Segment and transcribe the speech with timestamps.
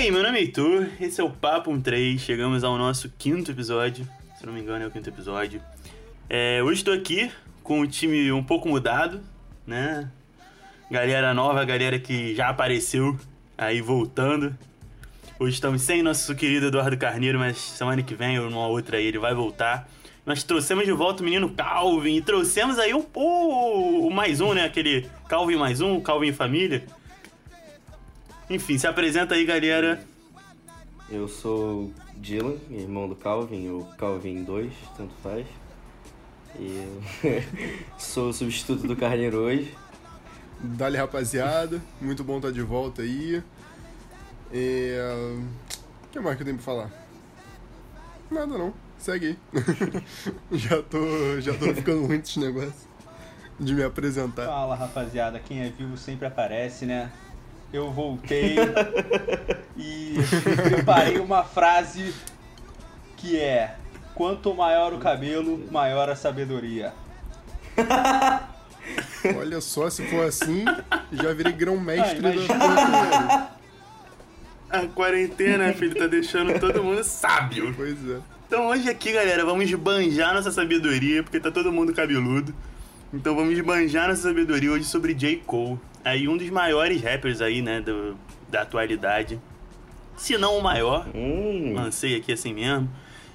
[0.00, 4.08] aí, meu nome é Heitor, esse é o Papo 13, chegamos ao nosso quinto episódio,
[4.38, 5.60] se não me engano é o quinto episódio.
[6.26, 7.30] É, hoje estou aqui
[7.62, 9.20] com o time um pouco mudado,
[9.66, 10.10] né?
[10.90, 13.14] Galera nova, galera que já apareceu
[13.58, 14.56] aí voltando.
[15.38, 19.04] Hoje estamos sem nosso querido Eduardo Carneiro, mas semana que vem ou numa outra aí
[19.04, 19.86] ele vai voltar.
[20.24, 24.54] Nós trouxemos de volta o menino Calvin e trouxemos aí o, o, o mais um,
[24.54, 24.64] né?
[24.64, 26.86] Aquele Calvin mais um, Calvin Família.
[28.50, 30.02] Enfim, se apresenta aí, galera.
[31.08, 35.46] Eu sou Dylan, irmão do Calvin, ou Calvin 2, tanto faz.
[36.58, 36.84] E
[37.22, 37.42] eu
[37.96, 39.72] sou o substituto do Carneiro hoje.
[40.58, 43.40] Dali rapaziada, muito bom estar de volta aí.
[44.52, 44.96] E.
[46.04, 46.90] O que mais que eu tenho pra falar?
[48.28, 49.38] Nada não, segue aí.
[50.58, 52.90] já, tô, já tô ficando ruim desse negócio
[53.60, 54.46] de me apresentar.
[54.46, 57.12] Fala rapaziada, quem é vivo sempre aparece, né?
[57.72, 58.56] Eu voltei
[59.76, 60.16] e
[60.68, 62.12] preparei uma frase
[63.16, 63.76] que é:
[64.14, 66.92] Quanto maior o cabelo, maior a sabedoria.
[69.36, 70.64] Olha só, se for assim,
[71.12, 72.18] já virei grão-mestre
[72.50, 73.50] Ah,
[74.70, 74.78] da.
[74.78, 77.72] A quarentena, filho, tá deixando todo mundo sábio.
[77.76, 78.18] Pois é.
[78.46, 82.54] Então hoje aqui, galera, vamos banjar nossa sabedoria, porque tá todo mundo cabeludo.
[83.12, 85.36] Então vamos banjar nossa sabedoria hoje sobre J.
[85.46, 85.78] Cole.
[86.04, 88.16] Aí um dos maiores rappers aí, né, do-
[88.48, 89.40] da atualidade.
[90.16, 92.88] Se não o maior, Hum, lancei aqui assim mesmo.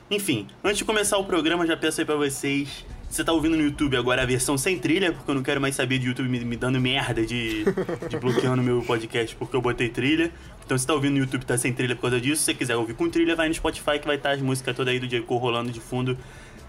[0.09, 2.86] Enfim, antes de começar o programa, já peço aí pra vocês.
[3.09, 5.73] Você tá ouvindo no YouTube agora a versão sem trilha, porque eu não quero mais
[5.75, 7.63] saber de YouTube me, me dando merda de,
[8.09, 10.31] de bloqueando meu podcast porque eu botei trilha.
[10.66, 12.38] Então se tá ouvindo no YouTube tá sem trilha por causa disso.
[12.41, 14.93] Se você quiser ouvir com trilha, vai no Spotify que vai estar as músicas todas
[14.93, 15.08] aí do.
[15.23, 16.17] Cole rolando de fundo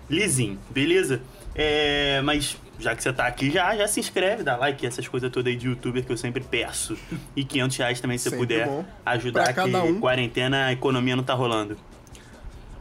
[0.09, 1.21] lisinho, beleza?
[1.55, 5.31] É, mas já que você tá aqui, já, já se inscreve, dá like, essas coisas
[5.31, 6.97] todas aí de youtuber que eu sempre peço.
[7.35, 8.85] E 500 reais também se você Sempre puder bom.
[9.07, 9.99] ajudar Pra que um.
[10.01, 11.77] quarentena a economia não tá rolando.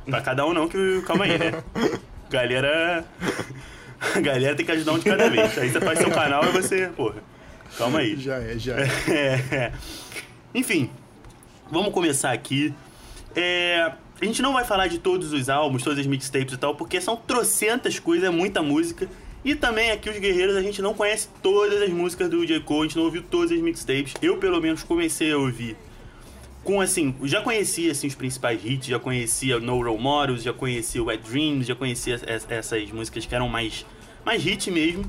[0.06, 1.64] Pra cada um não, que calma aí, né?
[2.30, 3.06] Galera.
[4.14, 5.58] A galera tem que ajudar um de cada vez.
[5.58, 6.88] Aí você faz seu canal e você.
[6.90, 7.16] Porra.
[7.78, 8.16] Calma aí.
[8.18, 8.88] Já é, já é.
[9.52, 9.72] É.
[10.54, 10.90] Enfim,
[11.72, 12.74] vamos começar aqui.
[13.36, 13.92] É,
[14.22, 17.00] a gente não vai falar de todos os álbuns, todas as mixtapes e tal, porque
[17.02, 19.10] são trocentas coisas, é muita música.
[19.44, 22.60] E também aqui os Guerreiros a gente não conhece todas as músicas do J.
[22.62, 24.14] Cole, a gente não ouviu todas as mixtapes.
[24.22, 25.78] Eu pelo menos comecei a ouvir
[26.64, 31.04] com assim, já conhecia assim os principais hits, já conhecia No Role Models, já conhecia
[31.04, 33.86] Wet Dreams, já conhecia es- essas músicas que eram mais
[34.26, 35.06] mais hit mesmo.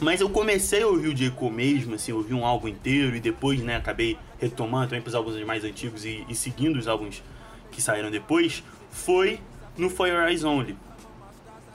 [0.00, 1.30] Mas eu comecei a ouvir o J.
[1.30, 5.38] Cole mesmo, assim, ouvi um álbum inteiro e depois, né, acabei retomando também pros álbuns
[5.44, 7.22] mais antigos e, e seguindo os álbuns
[7.76, 9.38] que saíram depois, foi
[9.76, 10.74] no For Your Eyes Only.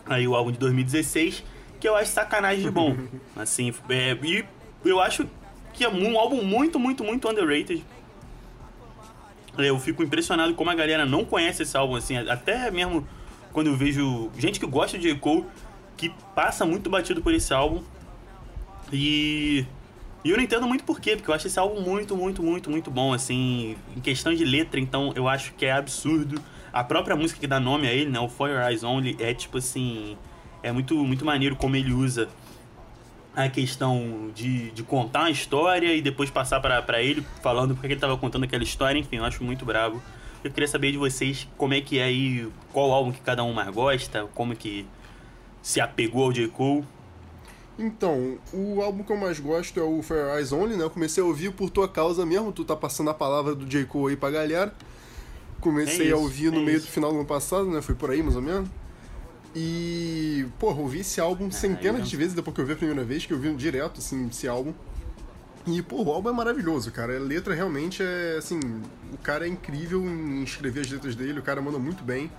[0.03, 1.44] Aí o álbum de 2016,
[1.79, 2.97] que eu acho sacanagem de bom.
[3.38, 4.44] Assim, é, e
[4.84, 5.28] eu acho
[5.73, 7.85] que é um álbum muito, muito, muito underrated.
[9.59, 13.07] Eu fico impressionado como a galera não conhece esse álbum, assim, até mesmo
[13.51, 15.19] quando eu vejo gente que gosta de J.
[15.19, 15.45] Cole,
[15.97, 17.83] que passa muito batido por esse álbum.
[18.91, 19.66] E,
[20.24, 22.92] e eu não entendo muito porquê, porque eu acho esse álbum muito, muito, muito, muito
[22.92, 26.42] bom, assim, em questão de letra, então eu acho que é absurdo.
[26.72, 29.34] A própria música que dá nome a ele, né, o For Your Eyes Only, é
[29.34, 30.18] tipo assim,
[30.62, 32.30] é muito, muito maneiro como ele usa
[33.36, 38.00] a questão de, de contar uma história e depois passar pra ele falando porque ele
[38.00, 40.02] tava contando aquela história, enfim, eu acho muito brabo.
[40.44, 43.54] Eu queria saber de vocês como é que é aí, qual álbum que cada um
[43.54, 44.86] mais gosta, como que
[45.62, 46.48] se apegou ao J.
[46.48, 46.84] Cole.
[47.80, 50.84] Então, o álbum que eu mais gosto é o Fair Eyes Only, né?
[50.84, 53.86] Eu comecei a ouvir por tua causa mesmo, tu tá passando a palavra do J.
[53.86, 54.74] Cole aí pra galera.
[55.59, 56.88] Comecei É a isso, ouvir no é meio isso.
[56.88, 57.81] do final do ano passado, né?
[57.81, 58.70] Foi por aí, mais ou menos.
[59.56, 63.26] E, porra, ouvi esse álbum centenas de vezes depois que eu vi a primeira vez,
[63.26, 64.74] que eu vi direto, assim, esse álbum.
[65.68, 67.16] E, pô, o álbum é maravilhoso, cara.
[67.16, 68.60] A letra realmente é, assim,
[69.14, 72.31] o cara é incrível em escrever as letras dele, o cara manda muito bem.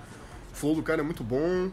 [0.53, 1.71] O flow do cara é muito bom.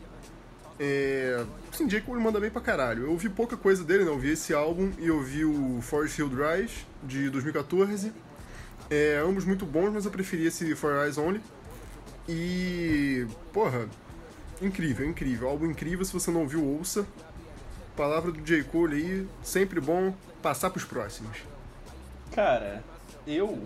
[0.79, 1.43] É...
[1.73, 2.01] Sim, J.
[2.01, 3.03] Cole manda bem pra caralho.
[3.03, 4.09] Eu ouvi pouca coisa dele, né?
[4.09, 8.13] Eu ouvi esse álbum e eu o Forest Hill Drive, de 2014.
[8.89, 11.41] É, ambos muito bons, mas eu preferi esse For Eyes Only.
[12.27, 13.27] E...
[13.51, 13.87] Porra,
[14.61, 15.49] incrível, incrível.
[15.49, 17.05] Álbum incrível, se você não ouviu, ouça.
[17.95, 18.63] Palavra do J.
[18.63, 21.37] Cole aí, sempre bom passar pros próximos.
[22.31, 22.83] Cara,
[23.27, 23.61] eu.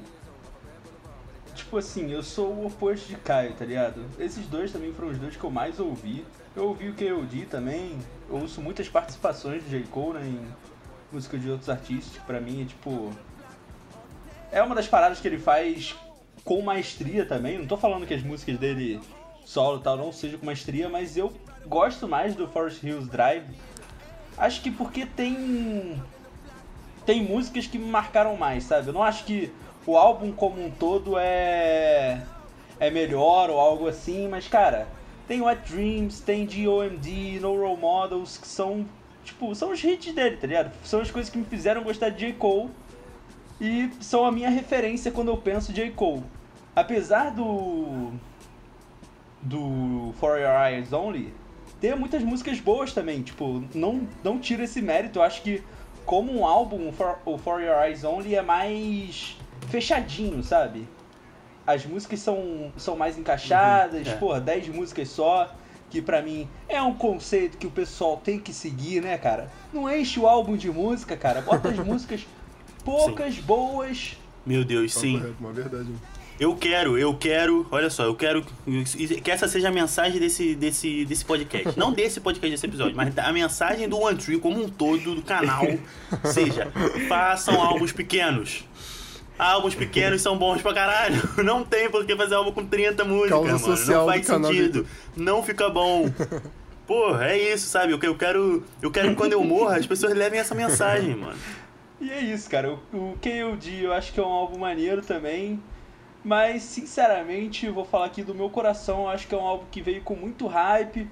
[1.54, 4.04] Tipo assim, eu sou o oposto de Caio, tá ligado?
[4.18, 6.25] Esses dois também foram os dois que eu mais ouvi.
[6.55, 7.45] Eu ouvi o K.O.D.
[7.45, 7.97] também,
[8.29, 9.88] eu ouço muitas participações de J.
[9.88, 10.47] Cole né, em
[11.11, 13.11] música de outros artistas, pra mim é tipo.
[14.51, 15.95] É uma das paradas que ele faz
[16.44, 17.57] com maestria também.
[17.57, 19.01] Não tô falando que as músicas dele
[19.44, 21.33] solo e tal não sejam com maestria, mas eu
[21.65, 23.45] gosto mais do Forest Hills Drive.
[24.38, 26.00] Acho que porque tem
[27.03, 28.88] tem músicas que me marcaram mais, sabe?
[28.88, 29.51] Eu não acho que
[29.85, 32.21] o álbum como um todo é
[32.79, 34.88] é melhor ou algo assim, mas cara,
[35.27, 38.85] tem Wet Dreams, tem DOMD, No Role Models, que são
[39.23, 40.71] tipo, são os hits dele, tá ligado?
[40.83, 42.33] São as coisas que me fizeram gostar de J.
[42.33, 42.69] Cole
[43.59, 45.91] e são a minha referência quando eu penso J.
[45.91, 46.23] Cole.
[46.75, 48.11] Apesar do
[49.41, 51.33] do For Your Eyes Only
[51.79, 55.63] ter muitas músicas boas também, tipo, não não tira esse mérito, eu acho que
[56.05, 56.91] como um álbum,
[57.25, 59.37] o For Your Eyes Only é mais
[59.69, 60.87] fechadinho, sabe?
[61.65, 64.18] As músicas são, são mais encaixadas, Uhum, é.
[64.18, 65.54] porra, 10 músicas só,
[65.89, 69.50] que pra mim é um conceito que o pessoal tem que seguir, né, cara?
[69.71, 72.25] Não enche o álbum de música, cara, bota as músicas
[72.83, 74.18] poucas, boas.
[74.45, 75.19] Meu Deus, Tá sim.
[75.19, 75.89] correto, uma verdade.
[76.39, 78.44] Eu quero, eu quero, olha só, eu quero
[79.24, 81.77] que essa seja a mensagem desse, desse, desse podcast.
[81.80, 85.21] Não desse podcast, desse episódio, mas a mensagem do One Tree como um todo, do
[85.21, 85.63] canal,
[86.25, 86.69] seja,
[87.07, 88.65] façam álbuns pequenos.
[89.38, 91.21] Álbuns pequenos são bons pra caralho.
[91.44, 93.59] Não tem por que fazer álbum com 30 músicas, Causa mano.
[93.59, 94.88] social Não faz sentido.
[95.18, 96.06] Não fica bom.
[96.85, 97.94] Porra, é isso, sabe?
[97.94, 101.15] Eu que- eu quero, eu quero que quando eu morra as pessoas levem essa mensagem,
[101.15, 101.38] mano.
[102.01, 102.71] E é isso, cara.
[102.91, 105.62] O, o KOD eu acho que é um álbum maneiro também.
[106.25, 109.03] Mas, sinceramente, vou falar aqui do meu coração.
[109.03, 111.07] Eu acho que é um álbum que veio com muito hype.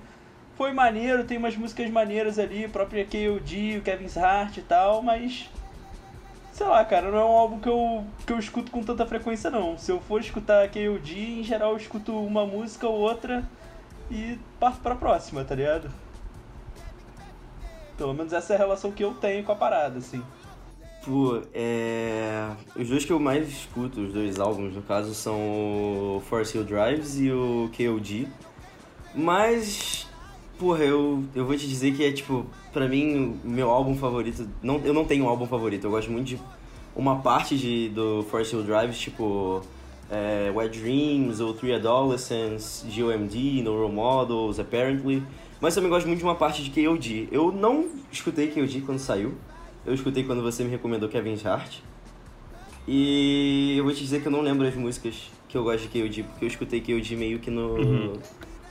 [0.57, 5.49] Foi maneiro, tem umas músicas maneiras ali, própria KOD, o Kevin Hart e tal, mas.
[6.61, 9.49] Sei lá, cara, não é um álbum que eu, que eu escuto com tanta frequência,
[9.49, 9.79] não.
[9.79, 13.43] Se eu for escutar KOD, em geral eu escuto uma música ou outra
[14.11, 15.89] e parto pra próxima, tá ligado?
[17.97, 20.23] Pelo menos essa é a relação que eu tenho com a parada, assim.
[21.03, 22.51] Pô, é.
[22.75, 25.39] Os dois que eu mais escuto, os dois álbuns no caso, são
[26.17, 28.27] o Force Hill Drives e o KOD.
[29.15, 30.07] Mas,
[30.61, 34.47] porra, eu, eu vou te dizer que é tipo, pra mim, meu álbum favorito.
[34.61, 36.39] Não, eu não tenho um álbum favorito, eu gosto muito de
[36.95, 39.63] uma parte de, do Force Hill Drives, tipo.
[40.13, 45.23] É, Wet Dreams, ou Three Adolescents, GOMD, No Role Models, Apparently.
[45.61, 47.29] Mas também gosto muito de uma parte de KOD.
[47.31, 49.35] Eu não escutei KOD quando saiu.
[49.85, 51.77] Eu escutei quando você me recomendou Kevin Hart.
[52.85, 55.15] E eu vou te dizer que eu não lembro as músicas
[55.47, 57.75] que eu gosto de KOD, porque eu escutei KOD meio que no.
[57.75, 58.13] Uhum.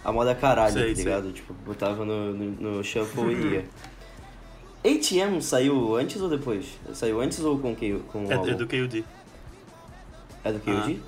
[0.04, 1.04] A moda caralho, Sei, tá sei.
[1.04, 1.32] ligado?
[1.32, 3.66] Tipo, botava no, no, no shuffle e ia.
[4.82, 6.66] ATM saiu antes ou depois?
[6.94, 8.50] Saiu antes ou com, K- com o É, álbum?
[8.50, 9.04] é do KOD.
[10.42, 11.00] É do KOD?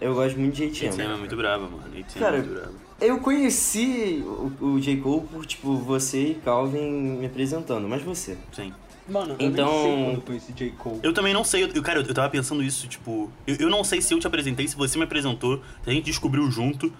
[0.00, 0.88] Eu gosto muito de ATM.
[0.94, 1.82] ATM é muito brava, mano.
[1.88, 2.72] ATM Cara, é muito brava.
[3.00, 4.96] Eu conheci o, o J.
[4.98, 6.88] Cole por, tipo, você e Calvin
[7.18, 8.36] me apresentando, mas você.
[8.52, 8.72] Sim.
[9.08, 10.70] Mano, eu Então- nem sei quando eu conheci J.
[10.78, 11.00] Cole.
[11.02, 14.00] Eu também não sei, eu, cara, eu tava pensando isso, tipo, eu, eu não sei
[14.00, 16.92] se eu te apresentei, se você me apresentou, se a gente descobriu junto,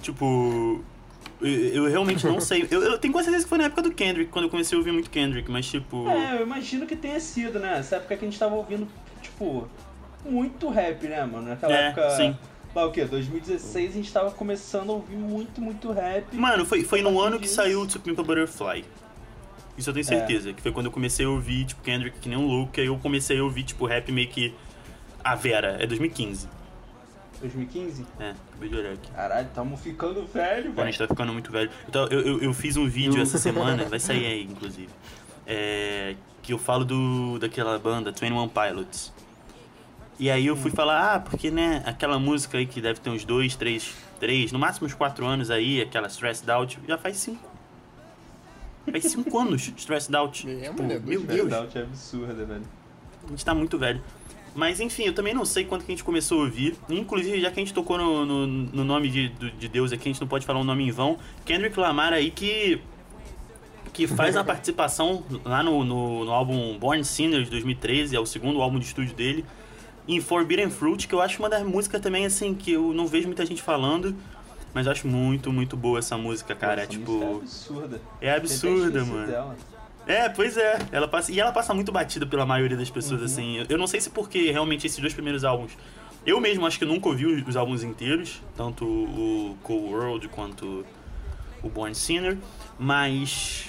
[0.00, 0.82] tipo,
[1.40, 2.66] eu, eu realmente não sei.
[2.70, 4.78] Eu, eu tenho quase certeza que foi na época do Kendrick, quando eu comecei a
[4.78, 7.78] ouvir muito Kendrick, mas tipo, É, eu imagino que tenha sido, né?
[7.78, 8.86] Essa época que a gente tava ouvindo,
[9.22, 9.68] tipo,
[10.24, 11.48] muito rap, né, mano?
[11.48, 12.10] Naquela É, época.
[12.10, 12.36] sim.
[12.74, 13.04] Lá o quê?
[13.04, 16.36] 2016 a gente tava começando a ouvir muito, muito rap.
[16.36, 18.84] mano, foi, foi no ano que saiu o To Pimp a Butterfly.
[19.76, 20.06] Isso eu tenho É.
[20.06, 22.86] certeza, que foi quando eu comecei a ouvir, tipo, Kendrick que nem um louco, aí
[22.86, 24.54] eu comecei a ouvir, tipo, rap meio que
[25.24, 26.46] a Vera, é 2015.
[27.40, 28.06] 2015?
[28.18, 29.10] É, acabei de olhar aqui.
[29.12, 30.86] Caralho, tamo ficando velho, Pô, a velho.
[30.92, 31.70] gente tá ficando muito velho.
[31.88, 34.88] Então, eu, eu, eu fiz um vídeo Eu- essa semana, vai sair aí, inclusive.
[35.46, 39.12] é, que eu falo do daquela banda, 21 Pilots.
[40.18, 43.24] E aí eu fui falar, ah, porque, né, aquela música aí que deve ter uns
[43.24, 47.48] dois, três, três, no máximo uns quatro anos aí, aquela Stressed Out, já faz cinco.
[48.90, 50.48] Faz cinco anos, Stressed Out.
[50.50, 52.62] É, Tipo, mulher, meu Deus, Verdade, é absurda, velho.
[53.24, 54.02] a gente tá muito velho.
[54.54, 56.76] Mas enfim, eu também não sei quando que a gente começou a ouvir.
[56.88, 60.12] Inclusive, já que a gente tocou no, no, no nome de, de Deus aqui, a
[60.12, 61.18] gente não pode falar um nome em vão.
[61.44, 62.80] Kendrick Lamar aí que.
[63.92, 68.26] Que faz uma participação lá no, no, no álbum Born Sinner de 2013, é o
[68.26, 69.44] segundo álbum de estúdio dele.
[70.08, 73.26] Em Forbidden Fruit, que eu acho uma das músicas também, assim, que eu não vejo
[73.26, 74.16] muita gente falando.
[74.72, 76.82] Mas eu acho muito, muito boa essa música, cara.
[76.82, 77.12] Essa tipo.
[77.12, 78.00] música é absurda.
[78.20, 79.26] É absurda, mano.
[79.26, 79.56] dela.
[80.06, 80.78] É, pois é.
[80.90, 83.26] Ela passa, e ela passa muito batida pela maioria das pessoas, Uhum.
[83.26, 83.66] assim.
[83.68, 85.72] Eu- não sei se porque realmente esses dois primeiros álbuns.
[86.26, 90.84] Eu mesmo acho que nunca ouvi os, os álbuns inteiros, tanto o Cold World quanto
[91.62, 92.36] o Born Sinner,
[92.78, 93.66] mas.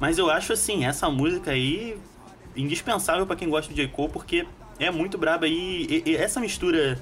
[0.00, 1.96] Mas eu acho assim, essa música aí
[2.56, 3.88] indispensável pra quem gosta de J.
[3.92, 4.46] Cole, porque
[4.78, 6.02] é muito braba aí.
[6.06, 6.98] E, e essa mistura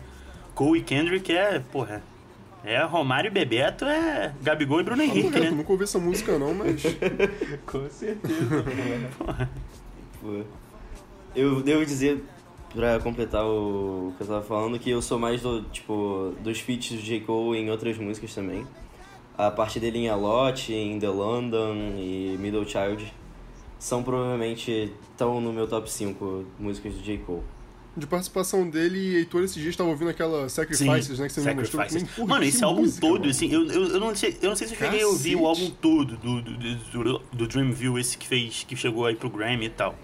[0.54, 2.02] Cole e Kendrick é, porra.
[2.64, 5.50] É Romário e Bebeto, é Gabigol e Bruno Henrique, né?
[5.50, 6.82] nunca ouvi essa música não, mas.
[7.66, 8.64] Com certeza.
[10.20, 10.42] Pô.
[11.34, 12.22] Eu devo dizer,
[12.74, 16.92] pra completar o que eu tava falando, que eu sou mais do, tipo, dos feats
[16.92, 17.20] do J.
[17.20, 18.66] Cole em outras músicas também.
[19.36, 23.12] A parte dele em A Lot, em The London e Middle Child
[23.78, 27.18] são provavelmente estão no meu top 5 músicas do J.
[27.18, 27.42] Cole.
[27.96, 31.26] De participação dele, e Heitor esses dias tava ouvindo aquela Sacrifices, né?
[31.26, 31.84] Que você me mostrou.
[31.86, 33.30] Também, porra, Mano, esse álbum música, todo, mano.
[33.30, 35.46] assim, eu, eu, eu, não sei, eu não sei se eu cheguei a ouvir o
[35.46, 39.66] álbum todo do, do, do, do Dreamville, esse que fez, que chegou aí pro Grammy
[39.66, 39.94] e tal.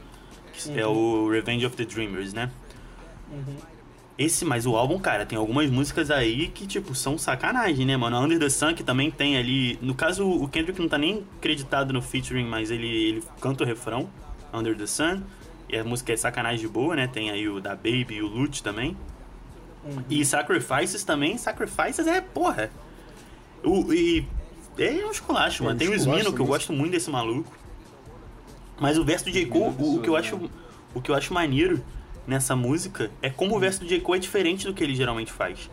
[0.53, 2.51] Que É o Revenge of the Dreamers, né?
[4.19, 8.19] Esse, mas o álbum, cara, tem algumas músicas aí que, tipo, são sacanagem, né, mano?
[8.19, 9.79] Under the Sun, que também tem ali.
[9.81, 13.67] No caso, o Kendrick não tá nem acreditado no featuring, mas ele, ele canta o
[13.67, 14.11] refrão,
[14.53, 15.23] Under the Sun.
[15.69, 17.07] E a música é sacanagem de boa, né?
[17.07, 18.97] Tem aí o da Baby e o Lute também.
[20.09, 21.37] E Sacrifices também.
[21.37, 22.71] Sacrifices é, porra.
[23.63, 24.27] O, e
[24.79, 25.79] é um esculacho, É mano.
[25.79, 27.57] Tem o Smino, que eu gosto muito desse maluco.
[28.81, 29.47] Mas o verso do J.
[29.47, 30.51] Cole, o, o que eu acho,
[30.95, 31.83] o que eu acho maneiro
[32.27, 34.01] nessa música é como o verso do J.
[34.01, 35.71] Cole é diferente do que ele geralmente faz.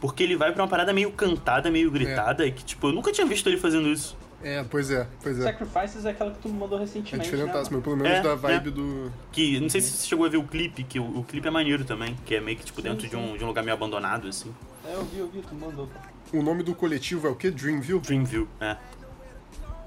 [0.00, 3.12] Porque ele vai pra uma parada meio cantada, meio gritada, e que, tipo, eu nunca
[3.12, 4.16] tinha visto ele fazendo isso.
[4.42, 5.42] É, pois é, pois é.
[5.42, 7.28] Sacrifices é aquela que tu me mandou É recentemente.
[7.28, 8.36] diferentaço, né, mas pelo menos É, da é.
[8.36, 9.12] vibe do.
[9.32, 11.50] Que, não sei se você chegou a ver o clipe, que o, o clipe é
[11.50, 14.28] maneiro também, que é meio que, tipo, dentro de um, de um lugar meio abandonado,
[14.28, 14.54] assim.
[14.86, 15.88] É, eu vi, eu vi, tu mandou.
[16.32, 17.50] O nome do coletivo é o quê?
[17.50, 17.98] Dreamville?
[17.98, 18.76] Dreamville, é.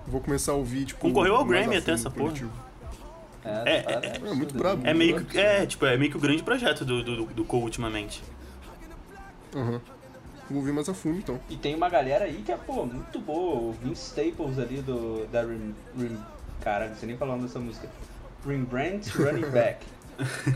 [0.06, 1.00] Vou começar a ouvir, tipo.
[1.00, 2.34] Concorreu ao Grammy até essa porra.
[3.44, 4.86] É, É, parada é- absurda, muito brabo.
[4.86, 7.64] É meio que, é, tipo, é meio que o grande projeto do, do, do Cole
[7.64, 8.22] ultimamente.
[9.56, 9.82] Aham.
[10.52, 11.40] Vou ouvir mais a fundo então.
[11.50, 13.60] E tem uma galera aí que é, pô, muito boa.
[13.60, 15.26] O Vince Staples ali do.
[15.32, 16.18] Da Rem, Rem,
[16.62, 17.90] cara, não sei nem falar o nome dessa música.
[18.46, 19.86] Rembrandt Running Back.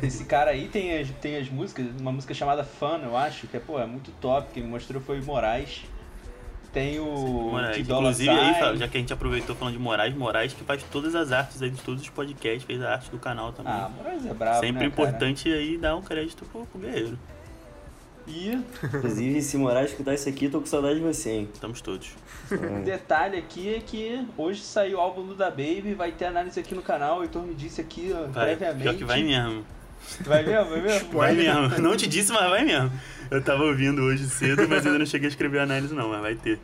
[0.04, 3.58] Esse cara aí tem as, tem as músicas, uma música chamada Fun, eu acho, que
[3.58, 4.50] é, pô, é muito top.
[4.54, 5.84] Quem me mostrou foi o Moraes.
[6.74, 7.06] Tem o.
[7.06, 7.88] Moraes.
[7.88, 11.16] Dollar Inclusive, aí, já que a gente aproveitou falando de Moraes, Moraes que faz todas
[11.16, 13.72] as artes aí de todos os podcasts, fez a arte do canal também.
[13.72, 14.86] Ah, Moraes é brabo, Sempre né, cara?
[14.88, 17.18] importante aí dar um crédito pro, pro guerreiro.
[18.28, 21.50] E Inclusive, se Moraes escutar isso aqui, tô com saudade de você, hein?
[21.54, 22.16] Estamos todos.
[22.52, 26.60] um detalhe aqui é que hoje saiu o álbum do Da Baby, vai ter análise
[26.60, 28.82] aqui no canal, o Heitor me disse aqui Vai, previamente.
[28.84, 29.64] pior que vai mesmo.
[30.22, 31.12] Vai mesmo, vai mesmo?
[31.12, 31.80] Vai mesmo.
[31.80, 32.92] Não te disse, mas vai mesmo.
[33.30, 36.22] Eu tava ouvindo hoje cedo, mas ainda não cheguei a escrever a análise não, mas
[36.22, 36.60] vai ter.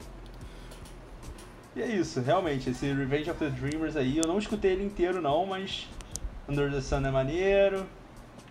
[1.76, 5.22] E é isso, realmente, esse Revenge of the Dreamers aí, eu não escutei ele inteiro
[5.22, 5.88] não, mas
[6.50, 7.86] Under the Sun é maneiro,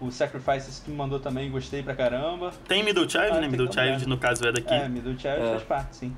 [0.00, 2.52] o Sacrifices que me mandou também, gostei pra caramba.
[2.66, 3.48] Tem Middle Child, Ah, né?
[3.48, 4.72] Middle Child, no caso, é daqui.
[4.72, 5.50] É, Middle Child É.
[5.52, 6.16] faz parte, sim.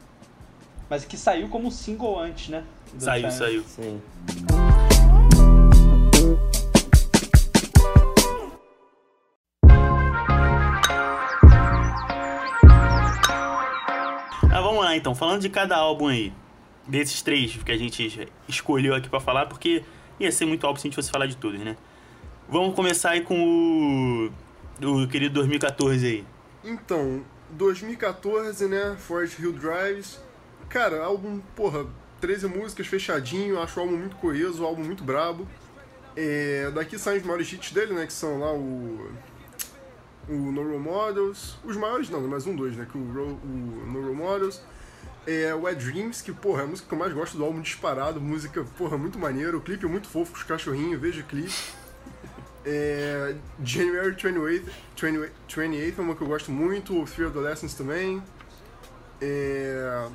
[0.89, 2.65] Mas que saiu como single antes, né?
[2.93, 3.35] Middle saiu, Child.
[3.39, 3.63] saiu.
[3.65, 4.03] Sim.
[14.51, 15.15] Ah, vamos lá então.
[15.15, 16.33] Falando de cada álbum aí,
[16.87, 19.83] desses três que a gente escolheu aqui pra falar, porque
[20.21, 21.77] ia ser muito álbum se a gente fosse falar de todos, né?
[22.49, 24.31] Vamos começar aí com
[24.81, 26.25] o, o querido 2014 aí.
[26.65, 28.97] Então, 2014, né?
[28.99, 30.19] Forest Hill Drives.
[30.69, 31.87] Cara, álbum, porra,
[32.21, 33.61] 13 músicas, fechadinho.
[33.61, 35.47] Acho o álbum muito coeso, o álbum muito brabo.
[36.17, 38.07] É, daqui saem os maiores hits dele, né?
[38.07, 39.11] Que são lá o.
[40.29, 41.57] O No Models.
[41.65, 42.87] Os maiores não, mas um, dois, né?
[42.91, 44.63] Que o, o No Models.
[45.27, 47.61] É, o Ed Dreams, que, porra, é a música que eu mais gosto do álbum
[47.61, 48.21] disparado.
[48.21, 49.59] Música, porra, muito maneiro.
[49.59, 51.53] O clipe é muito fofo com os cachorrinhos, veja o clipe.
[52.65, 58.23] É, January 28th, 28th 28th é uma que eu gosto muito, o Fear Adolescence também.
[59.21, 60.09] É,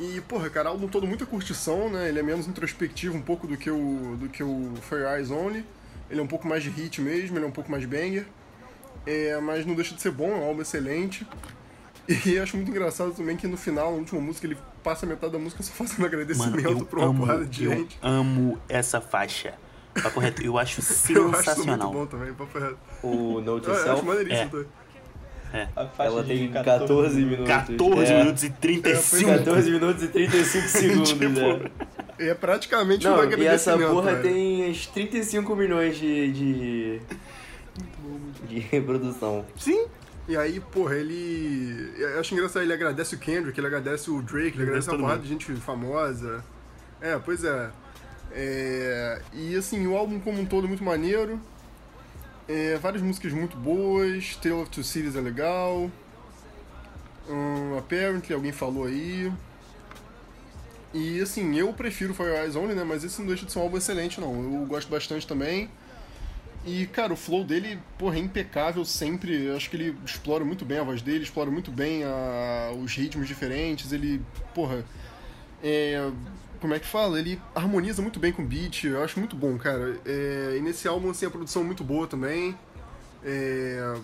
[0.00, 2.08] e, porra, cara, álbum todo muita curtição, né?
[2.08, 5.64] Ele é menos introspectivo um pouco do que o, do que o Fair Eyes Only.
[6.10, 8.26] Ele é um pouco mais de hit mesmo, ele é um pouco mais banger.
[9.06, 11.26] É, mas não deixa de ser bom, é um álbum excelente.
[12.08, 15.38] E acho muito engraçado também que no final, na última música, ele passa metade da
[15.38, 17.98] música só fazendo Mano, agradecimento eu pra uma amo, porrada de eu gente.
[18.02, 19.54] amo essa faixa.
[20.02, 20.42] Tá correto?
[20.42, 20.80] Eu acho
[21.12, 21.92] Eu acho muito sensacional.
[21.92, 22.76] bom também, papo reto.
[23.02, 24.48] O Note Eu, eu acho maneiríssimo É.
[24.50, 24.66] também.
[25.76, 27.46] A faixa ela tem 14 minutos.
[27.46, 29.30] 14 É, minutos e 35.
[29.38, 31.60] 14 minutos e 35 segundos, Tipo, né?
[32.18, 33.54] É praticamente um Não, e agradecimento.
[33.54, 34.22] essa porra velho.
[34.22, 36.32] tem uns 35 milhões de.
[36.32, 37.00] de.
[38.48, 39.44] de reprodução.
[39.56, 39.86] Sim.
[40.26, 41.92] E aí, porra, ele.
[41.98, 45.00] Eu acho engraçado, ele agradece o Kendrick, ele agradece o Drake, ele agradece uma todo
[45.02, 46.42] porrada de gente famosa.
[47.00, 47.70] É, pois é.
[48.34, 51.40] É, E assim, o álbum como um todo é muito maneiro.
[52.48, 54.36] É, várias músicas muito boas.
[54.36, 55.90] Tale of Two Cities é legal.
[57.28, 59.32] Hum, Apparently, alguém falou aí.
[60.92, 62.84] E assim, eu prefiro Fire Eyes Only, né?
[62.84, 64.32] Mas esse não deixa de ser um álbum excelente, não.
[64.60, 65.68] Eu gosto bastante também.
[66.64, 69.46] E, cara, o flow dele, porra, é impecável sempre.
[69.46, 72.94] Eu acho que ele explora muito bem a voz dele, explora muito bem a- os
[72.94, 73.92] ritmos diferentes.
[73.92, 74.22] Ele,
[74.54, 74.84] porra,
[75.62, 76.10] é,
[76.64, 77.18] como é que fala?
[77.18, 78.84] Ele harmoniza muito bem com o beat.
[78.84, 80.00] Eu acho muito bom, cara.
[80.02, 82.56] É, e nesse álbum, assim, a produção é muito boa também.
[83.22, 83.94] É,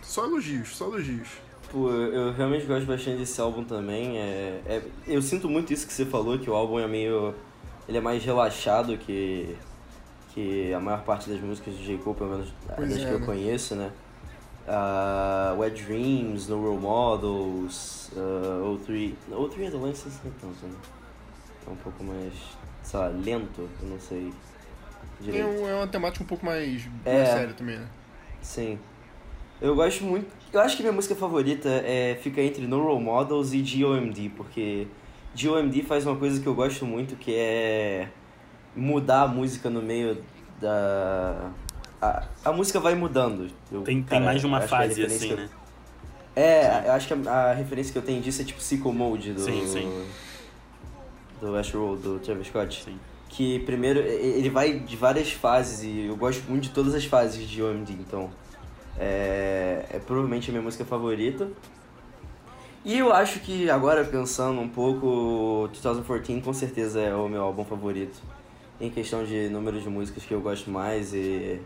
[0.00, 1.28] só elogios, só elogios.
[1.70, 4.16] Pô, eu eu realmente gosto bastante desse álbum também.
[4.16, 7.34] É, é- eu sinto muito isso que você falou, que o álbum é meio.
[7.86, 9.54] Ele é mais relaxado que.
[10.32, 11.98] que a maior parte das músicas do J.
[11.98, 13.26] Cole, pelo menos Pois das é, que eu né?
[13.26, 13.92] conheço, né?
[14.66, 19.12] Uh, Wet Dreams, No Role Models, uh, O3.
[19.30, 21.01] O3 Adolescence não é tanto, né?
[21.66, 22.32] É um pouco mais,
[22.82, 24.32] sei lá, lento, eu não sei
[25.20, 25.46] É, direito.
[25.48, 27.14] um- é uma temática um pouco mais, É.
[27.16, 27.86] mais séria também, né?
[28.40, 28.78] Sim.
[29.60, 30.26] Eu gosto muito.
[30.52, 34.88] Eu acho que minha música favorita é, fica entre No Role Models e GOMD, porque
[35.40, 38.08] GOMD faz uma coisa que eu gosto muito, que é
[38.74, 40.22] mudar a música no meio
[40.60, 41.50] da.
[42.00, 43.48] A, a música vai mudando.
[43.70, 45.48] Eu, Tem, tem cara, mais de uma fase assim, eu- né?
[46.34, 49.32] É, eu acho que a, a referência que eu tenho disso é tipo Sicko Mode
[49.34, 49.40] do.
[49.40, 50.04] Sim, sim.
[51.42, 52.84] Do Road, do Travis Scott.
[52.84, 52.98] Sim.
[53.28, 57.48] Que primeiro ele vai de várias fases e eu gosto muito de todas as fases
[57.48, 58.30] de OMD, então.
[58.96, 61.50] É, é provavelmente a minha música favorita.
[62.84, 67.64] E eu acho que agora pensando um pouco, 2014 com certeza é o meu álbum
[67.64, 68.20] favorito.
[68.80, 71.60] Em questão de número de músicas que eu gosto mais e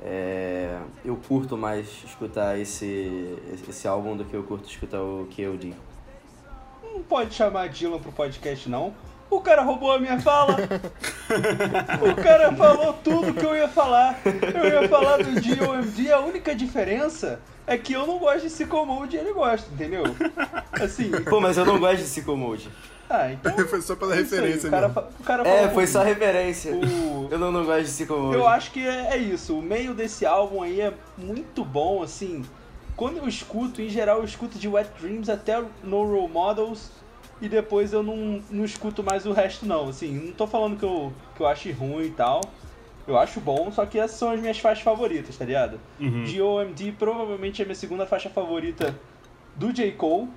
[0.00, 3.36] é, eu curto mais escutar esse,
[3.68, 5.74] esse álbum do que eu curto escutar o KOD.
[6.92, 8.94] Não pode chamar Dylan pro podcast, não.
[9.30, 10.56] O cara roubou a minha fala.
[12.10, 14.20] o cara falou tudo que eu ia falar.
[14.26, 16.12] Eu ia falar do DOMD.
[16.12, 20.02] A única diferença é que eu não gosto de Sycomode e ele gosta, entendeu?
[20.72, 22.68] Assim, Pô, mas eu não gosto de Sicko Mode.
[23.08, 23.56] ah, então.
[23.66, 24.68] Foi só pela é referência
[25.24, 26.74] cara É, foi só referência.
[26.74, 28.36] O- Eu não, não gosto de Sicko Mode.
[28.36, 29.58] Eu acho que é, é isso.
[29.58, 32.44] O meio desse álbum aí é muito bom, assim.
[32.96, 36.90] Quando eu escuto, em geral eu escuto de Wet Dreams até No Role Models
[37.40, 40.12] e depois eu não, não escuto mais o resto não, assim.
[40.12, 42.40] Não tô falando que eu, que eu acho ruim e tal.
[43.06, 45.80] Eu acho bom, só que essas são as minhas faixas favoritas, tá ligado?
[45.98, 46.24] Uhum.
[46.24, 48.94] GOMD provavelmente é a minha segunda faixa favorita
[49.56, 49.90] do J.
[49.92, 50.28] Cole,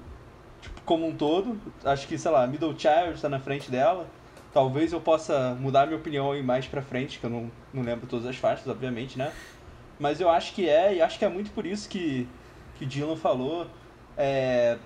[0.62, 1.59] tipo, como um todo.
[1.83, 4.08] Acho que, sei lá, Middle Child tá na frente dela.
[4.51, 8.08] Talvez eu possa mudar minha opinião aí mais pra frente, que eu não, não lembro
[8.08, 9.32] todas as faixas, obviamente, né?
[9.99, 12.27] Mas eu acho que é, e acho que é muito por isso que,
[12.77, 13.67] que o Dylan falou.
[14.17, 14.77] É,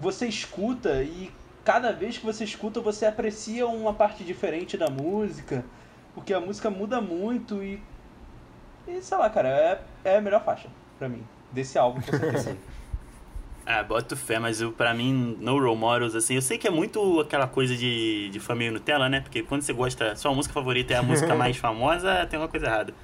[0.00, 1.30] você escuta e
[1.64, 5.64] cada vez que você escuta você aprecia uma parte diferente da música,
[6.14, 7.80] porque a música muda muito e
[8.88, 12.56] e sei lá, cara, é, é a melhor faixa pra mim, desse álbum, com certeza.
[13.68, 16.70] Ah, boto fé, mas eu, pra mim, No Role Models, assim, eu sei que é
[16.70, 19.20] muito aquela coisa de, de família Nutella, né?
[19.20, 22.66] Porque quando você gosta, sua música favorita é a música mais famosa, tem uma coisa
[22.66, 22.94] errada.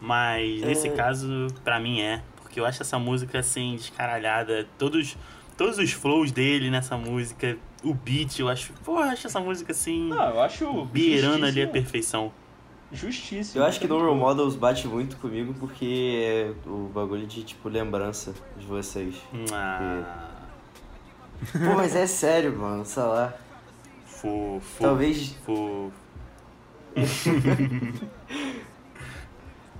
[0.00, 0.92] Mas nesse É.
[0.92, 2.22] caso, pra mim é.
[2.58, 4.66] Porque eu acho essa música, assim, descaralhada.
[4.76, 5.16] Todos,
[5.56, 8.72] todos os flows dele nessa música, o beat, eu acho.
[8.84, 12.32] Pô, eu acho essa música, assim, Não, eu acho beirando ali a perfeição.
[12.90, 13.62] Justíssimo.
[13.62, 14.26] Eu acho que No muito Role bom.
[14.26, 19.14] Models bate muito comigo porque é o bagulho de, tipo, lembrança de vocês.
[19.52, 20.30] Ah,
[21.52, 23.34] Pô, mas é sério, mano, sei lá.
[24.04, 24.82] fofo.
[24.82, 25.92] Talvez Fofo.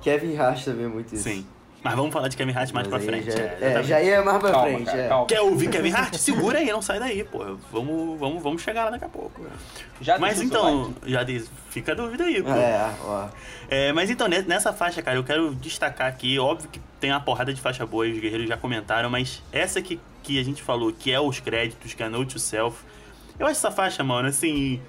[0.01, 1.25] Kevin Hart também é muito isso.
[1.25, 1.45] Sim.
[1.83, 3.31] Mas vamos falar de Kevin Hart mais pra frente.
[3.31, 3.87] Já, é, é, exatamente.
[3.89, 5.09] já ia mais pra Calma, frente, cara, é.
[5.09, 5.27] calma.
[5.27, 6.15] Quer ouvir Kevin Hart?
[6.17, 7.39] Segura aí, não sai daí, pô.
[7.73, 9.47] Vamos, vamos, vamos chegar lá daqui a pouco.
[10.01, 12.51] Já Mas então, já diz, fica a dúvida aí, pô.
[12.51, 13.29] É, ó.
[13.71, 17.21] É, mas então, ne- nessa faixa, cara, eu quero destacar aqui, óbvio que tem uma
[17.21, 20.63] porrada de faixa boa, e os guerreiros já comentaram, mas essa que, que a gente
[20.63, 22.77] falou, que é os créditos, que é Note to Self,
[23.39, 24.81] eu acho essa faixa, mano, assim.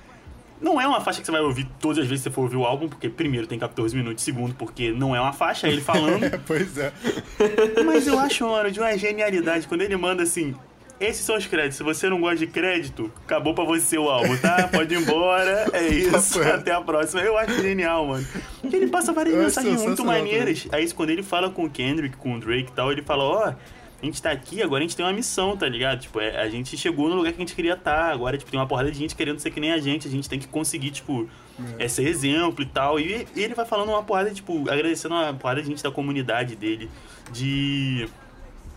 [0.62, 2.58] Não é uma faixa que você vai ouvir todas as vezes que você for ouvir
[2.58, 5.82] o álbum, porque primeiro tem 14 minutos, segundo, porque não é uma faixa, é ele
[5.82, 6.19] falando.
[6.30, 6.91] É, pois é.
[7.86, 9.67] Mas eu acho, mano, de uma genialidade.
[9.67, 10.54] Quando ele manda assim.
[11.00, 11.78] Esses são os créditos.
[11.78, 14.67] Se você não gosta de crédito, acabou pra você o álbum, tá?
[14.67, 15.69] Pode ir embora.
[15.72, 16.41] É isso.
[16.41, 16.58] Reto.
[16.58, 17.22] Até a próxima.
[17.22, 18.28] Eu acho genial, mano.
[18.60, 20.67] Porque ele passa várias Eu mensagens muito maneiras.
[20.74, 23.54] Aí quando ele fala com o Kendrick, com o Drake e tal, ele fala, ó.
[24.01, 25.99] A gente tá aqui, agora a gente tem uma missão, tá ligado?
[25.99, 28.12] Tipo, é, a gente chegou no lugar que a gente queria estar.
[28.12, 30.07] Agora, tipo, tem uma porrada de gente querendo ser que nem a gente.
[30.07, 31.29] A gente tem que conseguir, tipo,
[31.77, 31.88] é.
[31.88, 32.97] ser exemplo e tal.
[32.97, 36.55] E, e ele vai falando uma porrada, tipo, agradecendo uma porrada de gente da comunidade
[36.55, 36.89] dele,
[37.31, 38.07] de.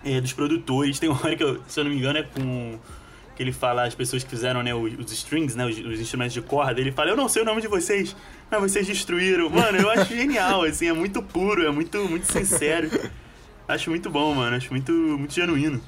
[0.04, 0.98] é, dos produtores.
[0.98, 2.78] Tem uma hora que, eu, se eu não me engano, é com.
[3.36, 6.34] Que ele fala as pessoas que fizeram, né, os, os strings, né, os, os instrumentos
[6.34, 6.80] de corda.
[6.80, 8.14] Ele fala, eu não sei o nome de vocês,
[8.50, 9.48] mas vocês destruíram.
[9.48, 12.90] Mano, eu acho genial, assim, é muito puro, é muito, muito sincero.
[13.72, 14.54] Acho muito bom, mano.
[14.56, 15.80] Acho muito, muito genuíno.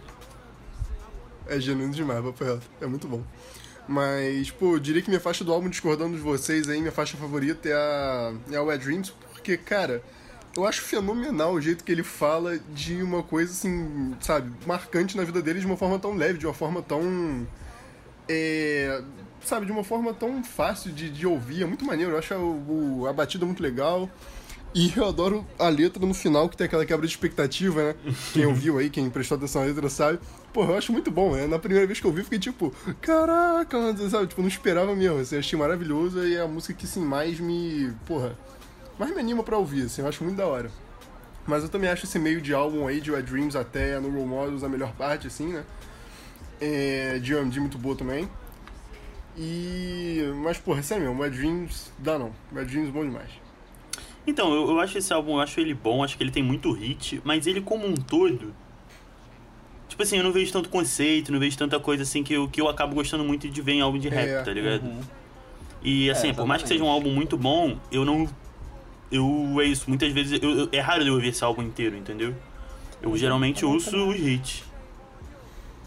[1.47, 2.63] É genuíno demais, reto.
[2.81, 3.23] É muito bom.
[3.87, 7.19] Mas, pô, eu diria que minha faixa do álbum, discordando de vocês aí, minha faixa
[7.19, 10.03] favorita é a, é a Wet Dreams, porque, cara,
[10.57, 15.25] eu acho fenomenal o jeito que ele fala de uma coisa, assim, sabe, marcante na
[15.25, 17.47] vida dele de uma forma tão leve, de uma forma tão.
[18.27, 19.03] É,
[19.43, 21.63] sabe, de uma forma tão fácil de, de ouvir.
[21.63, 24.09] É muito maneiro, eu acho o- a batida muito legal.
[24.75, 27.95] E eu adoro a letra no final, que tem aquela quebra de expectativa, né?
[28.33, 30.19] Quem ouviu aí, quem prestou atenção na letra sabe.
[30.53, 31.47] Porra, eu acho muito bom, né?
[31.47, 33.79] Na primeira vez que eu vi, fiquei tipo, caraca,
[34.11, 34.27] sabe?
[34.27, 35.21] Tipo, não esperava mesmo.
[35.21, 38.37] Assim, achei maravilhoso e é a música que, assim, mais me, porra,
[38.99, 40.69] mais me anima pra ouvir, assim, eu acho muito da hora.
[41.47, 44.27] Mas eu também acho esse meio de álbum aí, de Wet Dreams até no Role
[44.27, 45.65] Models, a melhor parte, assim, né?
[46.61, 48.29] É, de OMD muito boa também.
[49.37, 50.33] E.
[50.43, 52.33] Mas, porra, sério mesmo, Wet Dreams dá não.
[52.53, 53.44] Wet Dreams bom demais.
[54.27, 56.73] Então, eu, eu acho esse álbum, eu acho ele bom, acho que ele tem muito
[56.73, 58.55] hit, mas ele como um todo.
[59.89, 62.61] Tipo assim, eu não vejo tanto conceito, não vejo tanta coisa assim que eu, que
[62.61, 64.83] eu acabo gostando muito de ver em álbum de rap, É, tá ligado?
[64.85, 65.01] Uhum.
[65.83, 68.27] E assim, É, por mais que seja um álbum muito bom, eu não.
[69.13, 69.61] Eu.
[69.61, 70.43] É isso, muitas vezes.
[70.43, 72.35] Eu, eu- é raro eu ouvir esse álbum inteiro, entendeu?
[73.03, 74.65] Eu geralmente também, ouço os hits.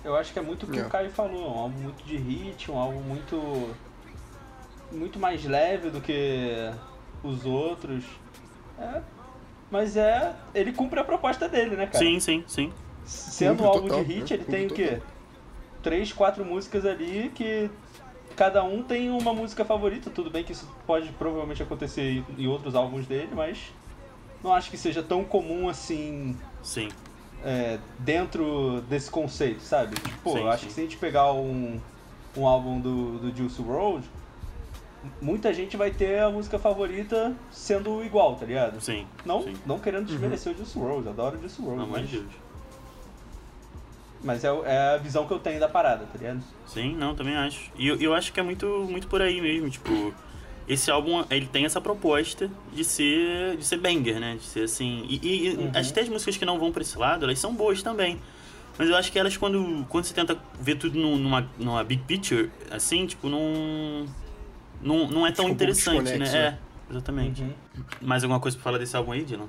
[0.06, 0.86] Eu acho que é muito o que É.
[0.86, 3.76] o Caio falou, é um álbum muito de hit, um álbum muito.
[4.91, 6.71] muito mais leve do que
[7.23, 8.04] os outros.
[8.80, 9.02] É,
[9.72, 10.34] mas é.
[10.54, 11.98] ele cumpre a proposta dele, né, cara?
[11.98, 12.72] Sim, sim, sim.
[13.06, 14.40] Sendo um Cumpre álbum total, de hit, né?
[14.40, 15.02] ele tem o quê?
[15.82, 17.70] Três, quatro músicas ali que
[18.36, 20.10] cada um tem uma música favorita.
[20.10, 23.72] Tudo bem que isso pode provavelmente acontecer em- outros álbuns dele, mas
[24.44, 26.90] não acho que seja tão comum assim Sim.
[27.44, 29.96] é, dentro desse conceito, sabe?
[29.96, 30.68] Tipo, Sim, eu acho sim.
[30.68, 31.80] que se a gente pegar um,
[32.36, 34.06] um álbum do, do Juice WRLD,
[35.22, 38.80] muita gente vai ter a música favorita sendo igual, tá ligado?
[38.82, 39.06] Sim.
[39.26, 39.54] Não, sim.
[39.65, 42.10] não querendo desmerecer o Juice WRLD, adoro o Juice WRLD, amor mas,
[44.24, 46.41] mas é, é a visão que eu tenho da parada, tá ligado?
[46.65, 47.72] Sim, não, também acho.
[47.78, 50.13] E eu, eu acho que é muito, muito por aí mesmo, tipo,
[50.67, 54.36] esse álbum, ele tem essa proposta de ser, de ser banger, né?
[54.36, 55.72] De ser assim, e, e- Uhum.
[55.74, 58.20] as até as músicas que não vão pra esse lado, elas são boas também.
[58.78, 62.04] Mas eu acho que elas, quando, quando você tenta ver tudo num- numa, numa big
[62.04, 64.06] picture, assim, tipo, não,
[64.82, 66.30] não, não é tão pouco interessante, né?
[66.30, 66.38] né?
[66.38, 66.58] É,
[66.92, 67.42] exatamente.
[67.42, 67.54] Uhum.
[68.02, 69.48] Mais alguma coisa pra falar desse álbum aí, Dylan?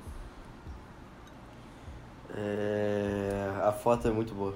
[2.35, 4.53] É, a foto é muito boa.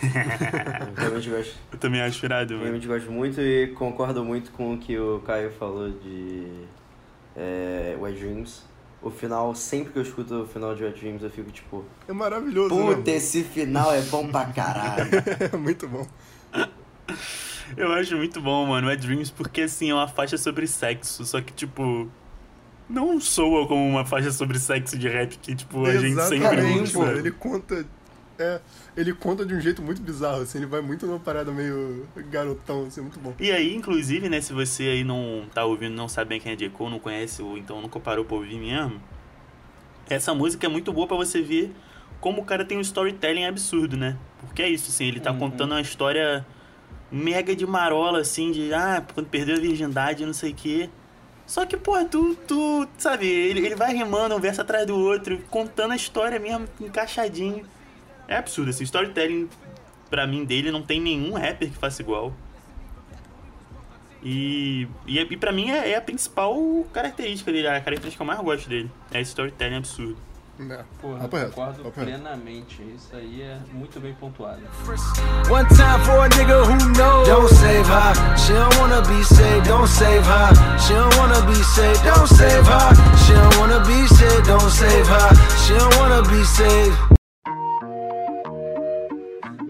[0.02, 2.64] Eu realmente gosto, Eu também acho irado, mano.
[2.64, 6.64] realmente gosto muito e concordo muito com o que o Caio falou de
[7.36, 8.62] é, Wet Dreams.
[9.02, 12.12] O final, sempre que eu escuto o final de Wet Dreams, eu fico tipo, É
[12.12, 13.16] maravilhoso, puta, né?
[13.16, 15.10] esse final é bom pra caralho.
[15.52, 16.06] É muito bom.
[17.76, 21.40] Eu acho muito bom, mano, é Dreams, porque assim, é uma faixa sobre sexo, só
[21.40, 22.08] que, tipo,
[22.88, 26.82] não soa como uma faixa sobre sexo de rap que, tipo, a gente sempre Exatamente,
[26.96, 26.98] usa.
[26.98, 27.18] mano.
[27.18, 27.86] Ele conta.
[28.40, 28.60] É,
[28.96, 32.84] ele conta de um jeito muito bizarro, assim, ele vai muito numa parada meio garotão,
[32.86, 33.34] assim, muito bom.
[33.40, 36.56] E aí, inclusive, né, se você aí não tá ouvindo, não sabe bem quem é
[36.56, 36.70] J.
[36.70, 39.00] Cole, não conhece ou então nunca parou pra ouvir mesmo,
[40.08, 41.74] essa música é muito boa pra você ver
[42.20, 44.16] como o cara tem um storytelling absurdo, né?
[44.40, 45.38] Porque é isso, assim, ele tá Uhum.
[45.40, 46.46] contando uma história
[47.10, 50.90] mega de marola, assim, de, ah, quando perdeu a virgindade, não sei o quê.
[51.46, 55.38] Só que, pô, tu, tu sabe, ele, ele vai rimando um verso atrás do outro,
[55.50, 57.64] contando a história mesmo, encaixadinho.
[58.26, 59.48] É absurdo, assim, storytelling,
[60.10, 62.34] pra mim, dele, não tem nenhum rapper que faça igual.
[64.22, 66.54] E, e, e pra mim é, é a principal
[66.92, 68.90] característica dele, a característica que eu mais gosto dele.
[69.10, 70.27] É storytelling absurdo.
[70.60, 70.84] É.
[71.00, 72.00] Porra, reto, concordo reto.
[72.00, 72.82] plenamente.
[72.82, 74.60] Isso aí é muito bem pontuado.
[75.50, 77.28] One time for a nigga who knows.
[77.28, 78.12] Don't save her.
[78.36, 79.68] She don't wanna be saved.
[79.68, 80.50] Don't save her.
[80.80, 82.02] She don't wanna be saved.
[82.02, 82.92] Don't save her.
[83.24, 84.46] She don't wanna be saved.
[84.46, 85.30] Don't save her.
[85.64, 86.98] She don't wanna be saved.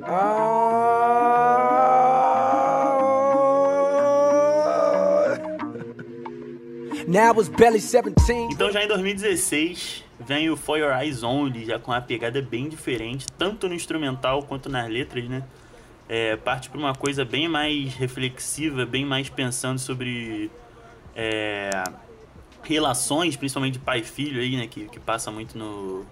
[7.08, 8.52] Now I was barely 17.
[8.52, 12.68] Então já em 2016 vem o For Your Eyes Only, já com uma pegada bem
[12.68, 15.44] diferente, tanto no instrumental quanto nas letras, né?
[16.08, 20.50] É, parte para uma coisa bem mais reflexiva, bem mais pensando sobre
[21.14, 21.70] é,
[22.62, 24.66] relações, principalmente pai e filho aí, né?
[24.66, 26.04] Que, que passa muito no,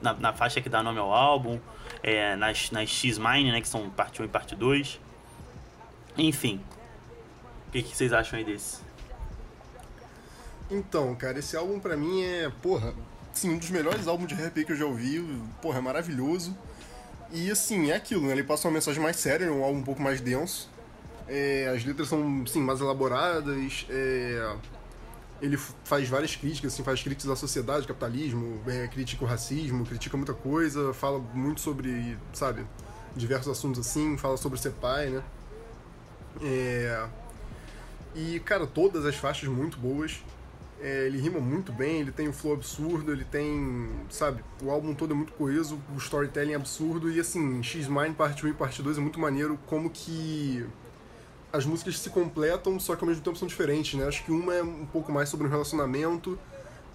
[0.00, 1.58] na, na faixa que dá nome ao álbum,
[2.02, 3.60] é, nas, nas X-Mine, né?
[3.60, 5.00] Que são parte 1 e parte 2.
[6.16, 6.60] Enfim.
[7.68, 8.82] O que, que vocês acham aí desse?
[10.70, 12.94] Então, cara, esse álbum pra mim é, porra,
[13.32, 15.24] sim, um dos melhores álbuns de rap que eu já ouvi.
[15.60, 16.56] Porra, é maravilhoso.
[17.32, 18.32] E assim, é aquilo, né?
[18.32, 20.68] Ele passa uma mensagem mais séria, um álbum um pouco mais denso.
[21.28, 23.86] É, as letras são, sim, mais elaboradas.
[23.88, 24.56] é,
[25.40, 30.16] ele faz várias críticas, assim, faz críticas à sociedade, capitalismo, é, critica o racismo, critica
[30.16, 32.66] muita coisa, fala muito sobre, sabe,
[33.16, 35.22] diversos assuntos assim, fala sobre ser pai, né?
[36.42, 37.08] É,
[38.14, 40.22] e, cara, todas as faixas muito boas.
[40.82, 44.94] É, ele rima muito bem, ele tem um flow absurdo, ele tem, sabe, o álbum
[44.94, 48.82] todo é muito coeso, o storytelling é absurdo e assim, X-Mine parte 1 e parte
[48.82, 50.64] 2 é muito maneiro como que
[51.52, 54.06] as músicas se completam, só que ao mesmo tempo são diferentes, né?
[54.06, 56.38] Acho que uma é um pouco mais sobre um relacionamento,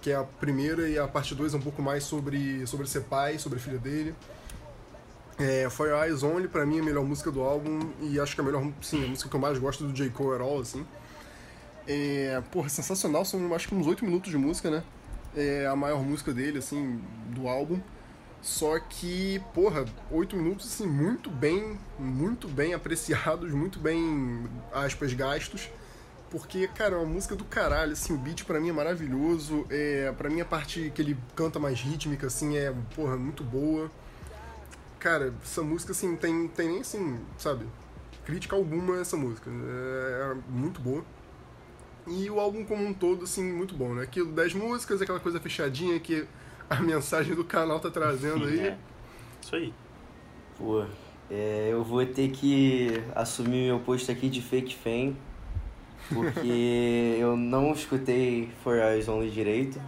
[0.00, 3.02] que é a primeira, e a parte 2 é um pouco mais sobre, sobre ser
[3.02, 4.14] pai, sobre a filha dele.
[5.38, 8.40] É, Your Eyes Only, pra mim, é a melhor música do álbum, e acho que
[8.40, 10.08] é a melhor, sim, a música que eu mais gosto do J.
[10.10, 10.84] Cole at all, assim.
[11.86, 14.82] É, porra, sensacional, são acho que uns 8 minutos de música, né?
[15.36, 17.78] é a maior música dele, assim, do álbum.
[18.40, 25.68] Só que, porra, oito minutos, assim, muito bem, muito bem apreciados, muito bem, aspas, gastos.
[26.30, 29.66] Porque, cara, é uma música do caralho, assim, o beat pra mim é maravilhoso.
[29.68, 33.90] É, pra mim a parte que ele canta mais rítmica, assim, é, porra, muito boa.
[34.98, 37.66] Cara, essa música, assim, tem, tem nem, assim, sabe,
[38.24, 39.50] crítica alguma essa música.
[39.50, 41.04] É, é muito boa.
[42.06, 44.04] E o álbum como um todo, assim, muito bom, né?
[44.04, 46.26] Aquilo, 10 músicas, aquela coisa fechadinha que
[46.70, 48.60] a mensagem do canal tá trazendo aí.
[48.60, 48.78] É.
[49.42, 49.74] Isso aí.
[50.56, 50.84] Pô,
[51.30, 55.14] é, eu vou ter que assumir meu posto aqui de fake fan,
[56.12, 59.80] porque eu não escutei For Eyes Only direito.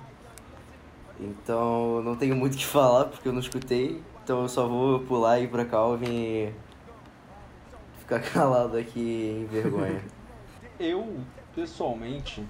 [1.21, 4.01] Então não tenho muito o que falar, porque eu não escutei.
[4.23, 6.53] Então eu só vou pular e ir pra Calvin e
[8.01, 10.03] ficar calado aqui em vergonha.
[10.79, 11.19] Eu,
[11.59, 12.47] pessoalmente,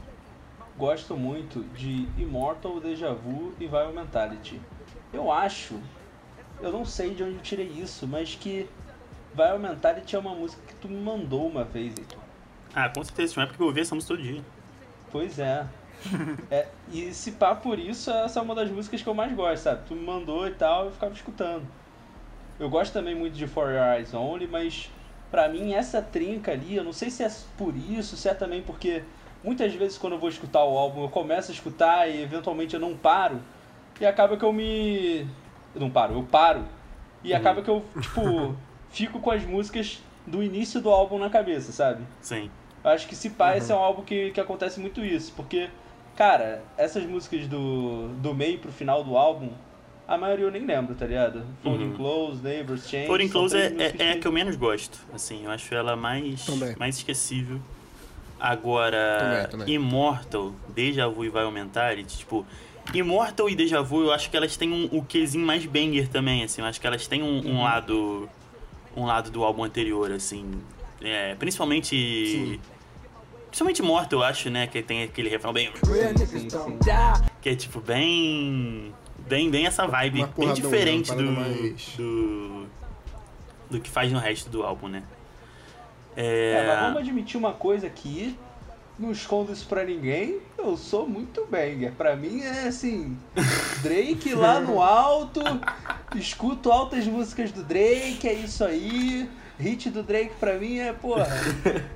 [0.77, 4.61] gosto muito de Immortal, Deja Vu e Viral Mentality.
[5.11, 5.81] Eu acho,
[6.61, 8.69] eu não sei de onde eu tirei isso, mas que
[9.33, 12.19] Viral Mentality é uma música que tu me mandou uma vez, Heitor.
[12.75, 13.33] Ah, com certeza.
[13.33, 14.45] Tinha uma época que eu ouvia essa música todo dia.
[15.11, 15.67] Pois é.
[16.51, 16.69] é.
[16.93, 19.87] E se pá por isso, essa é uma das músicas que eu mais gosto, sabe?
[19.89, 21.67] Tu me mandou e tal, eu ficava escutando.
[22.61, 24.91] Eu gosto também muito de For Your Eyes Only, mas
[25.31, 28.63] pra mim essa trinca ali, eu não sei se é por isso, se é também
[28.63, 29.03] porque
[29.43, 32.81] muitas vezes quando eu vou escutar o álbum, eu começo a escutar e eventualmente eu
[32.81, 33.41] não paro.
[34.01, 35.27] E acaba que eu me.
[35.75, 36.65] Eu não paro, eu paro.
[37.23, 38.57] E acaba que eu, tipo,
[38.91, 42.05] fico com as músicas do início do álbum na cabeça, sabe?
[42.21, 42.51] Sim.
[42.85, 45.69] Eu acho que se pá, esse é um álbum que, que acontece muito isso, porque,
[46.15, 49.51] cara, essas músicas do, do meio pro final do álbum,
[50.09, 51.45] a maioria eu nem lembro, tá ligado?
[51.63, 51.97] Folding Uhum.
[51.97, 53.07] Close, Neighbors, Change.
[53.07, 54.99] Foreign são Close é, é, é a que- eu menos gosto.
[55.13, 56.75] Assim, eu acho ela mais, Também.
[56.79, 57.61] mais esquecível.
[58.41, 59.75] Agora, Também, também.
[59.75, 62.47] Immortal, Deja Vu e Viral Mentality, tipo,
[62.95, 66.43] Immortal e Deja Vu, eu acho que elas têm um, o quezinho mais banger também,
[66.45, 66.61] assim.
[66.63, 67.57] Eu acho que elas têm um, Uhum.
[67.59, 68.29] um lado
[68.97, 70.51] um lado do álbum anterior, assim.
[71.01, 71.95] É, principalmente...
[72.27, 72.61] Sim.
[73.47, 74.67] Principalmente Immortal, eu acho, né?
[74.67, 75.71] Que tem aquele refrão bem...
[75.85, 76.49] Sim, sim.
[77.41, 78.93] Que é, tipo, bem...
[79.29, 80.55] Bem, bem essa vibe, bem né?
[80.55, 82.67] diferente do, mais- do...
[83.71, 85.03] Do que faz no resto do álbum, né?
[86.17, 88.37] É, mas vamos admitir uma coisa aqui,
[88.99, 91.93] não escondo isso pra ninguém, eu sou muito banger.
[91.93, 93.17] Pra mim é assim,
[93.83, 95.41] Drake lá no alto,
[96.17, 99.29] escuto altas músicas do Drake, é isso aí.
[99.61, 101.27] Hit do Drake pra mim é, porra,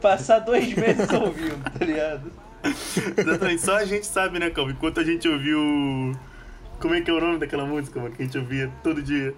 [0.00, 2.32] passar dois meses ouvindo, tá ligado?
[3.16, 4.72] Exatamente, só a gente sabe, né, Calma?
[4.72, 6.16] Enquanto a gente ouviu.
[6.82, 8.12] Como é que é o nome daquela música, mano?
[8.14, 9.32] Que a gente ouvia todo dia.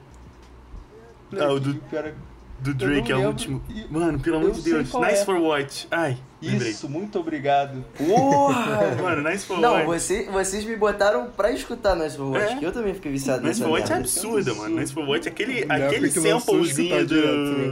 [1.39, 2.13] Ah, o do, é-
[2.61, 3.63] do Drake é não o último.
[3.69, 4.93] E- Mano, pelo amor de Deus.
[4.95, 5.25] Nice é.
[5.25, 5.87] for Watch.
[5.91, 6.71] Ai, lembrei.
[6.71, 7.85] Isso, muito obrigado.
[7.99, 8.95] Porra!
[9.03, 9.87] Mano, Nice for Não, Watch.
[9.87, 12.57] você, vocês me botaram pra escutar Nice for Watch, É.
[12.57, 14.77] que eu também fiquei viciado Nice nessa for Watch é absurda, mano.
[14.81, 17.15] Nice for Watch é aquele, aquele samplezinho do.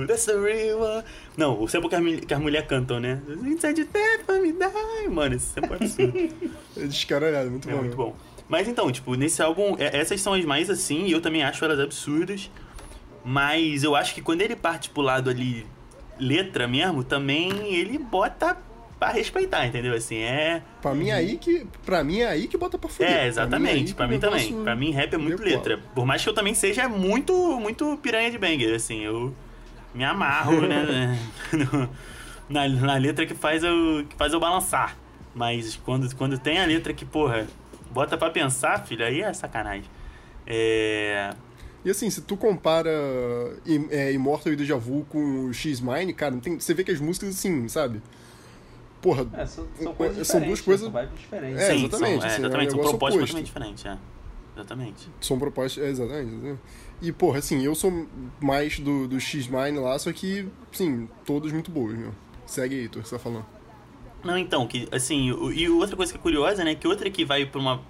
[0.00, 0.06] né?
[0.06, 1.04] That's the real one.
[1.36, 3.20] Não, o sample que as, que as mulheres cantam, né?
[3.44, 3.88] Inside
[4.26, 5.08] for me die.
[5.08, 6.52] Mano, esse sample é absurdo.
[6.74, 7.78] É descaralhado, muito É bom.
[7.78, 8.16] muito bom.
[8.52, 11.64] Mas então, tipo, nesse álbum, é- essas são as mais assim, e eu também acho
[11.64, 12.50] elas absurdas.
[13.24, 15.66] Mas eu acho que quando ele parte pro lado ali,
[16.18, 18.58] letra mesmo, também ele bota
[18.98, 19.94] pra respeitar, entendeu?
[19.94, 20.62] Assim, é.
[20.82, 21.66] Pra mim é aí que.
[21.82, 23.10] Pra mim é aí que bota pra fuder.
[23.10, 23.94] É, exatamente.
[23.94, 24.64] Pra Pra mim, mim, é que o também.
[24.64, 25.78] Pra mim, rap é muito letra.
[25.94, 29.34] Por mais que eu também seja muito, muito piranha de banger, assim, eu
[29.94, 31.18] me amarro, né?
[32.50, 34.94] na, na letra que faz, eu, que faz eu balançar.
[35.34, 37.46] Mas quando, quando tem a letra que, porra,
[37.92, 39.88] bota pra pensar, filho, aí é sacanagem.
[40.46, 41.30] É.
[41.84, 42.90] E assim, se tu compara
[43.90, 47.30] é, Immortal e Deja Vu com o X-Mine, cara, tem, você vê que as músicas,
[47.30, 48.00] assim, sabe?
[49.00, 51.60] Porra, É, são, São são coisas duas diferentes, coisas- São vibes diferentes.
[51.60, 53.26] É, sim, exatamente, São, é, assim, é um exatamente, são propostas oposto.
[53.26, 53.98] totalmente diferentes, é.
[54.54, 55.08] Exatamente.
[55.20, 55.82] são propostas.
[55.82, 56.60] É, exatamente, exatamente.
[57.00, 58.06] E, porra, assim, eu sou
[58.40, 62.12] mais do, do X-Mine lá, só que, sim, todas muito boas, meu.
[62.46, 63.46] Segue aí, tu que você tá falando.
[64.24, 67.44] Não, então, que assim, e outra coisa que é curiosa, né, que outra que vai
[67.44, 67.80] pra uma.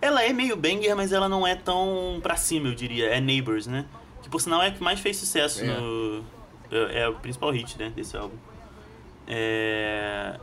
[0.00, 3.06] Ela é meio banger, mas ela não é tão pra cima, eu diria.
[3.06, 3.84] É Neighbors, né?
[4.22, 5.66] Que por sinal é a que mais fez sucesso É.
[5.66, 6.24] no.
[6.70, 8.36] É, é o principal hit, né, desse álbum.
[9.26, 10.38] É.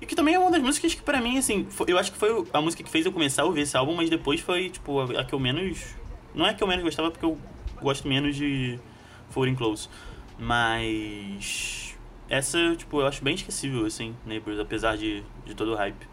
[0.00, 2.18] E que também é uma das músicas que pra mim, assim, foi- eu acho que
[2.18, 5.00] foi a música que fez eu começar a ouvir esse álbum, mas depois foi, tipo,
[5.00, 5.94] a, a que eu menos.
[6.34, 7.38] Não é a que eu menos gostava, porque eu
[7.80, 8.78] gosto menos de
[9.30, 9.88] Foreign Close.
[10.38, 11.83] Mas.
[12.28, 16.06] Essa, tipo, eu acho bem esquecível, assim, Neighbors, apesar de, de todo o hype.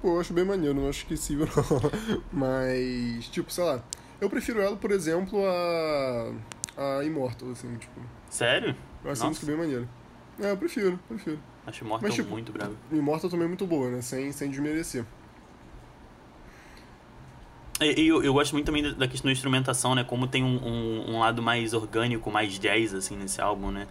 [0.00, 1.90] Pô, eu acho bem maneiro, não acho esquecível não.
[2.32, 3.84] Mas, tipo, sei lá,
[4.20, 6.32] eu prefiro ela, por exemplo, a.
[6.76, 8.00] a Immortal, assim, tipo.
[8.30, 8.74] Sério?
[9.04, 9.26] Eu acho Nossa.
[9.26, 9.88] música bem maneira.
[10.38, 11.38] É, eu prefiro, prefiro.
[11.66, 12.74] Acho Mortal Mas, tipo, muito bravo.
[12.90, 14.00] Immortal também é muito boa, né?
[14.00, 15.04] Sem, sem desmerecer.
[17.80, 20.04] E, eu, eu gosto muito também da- questão da instrumentação, né?
[20.04, 23.86] Como tem um, um, um lado mais orgânico, mais jazz, assim, nesse álbum, né?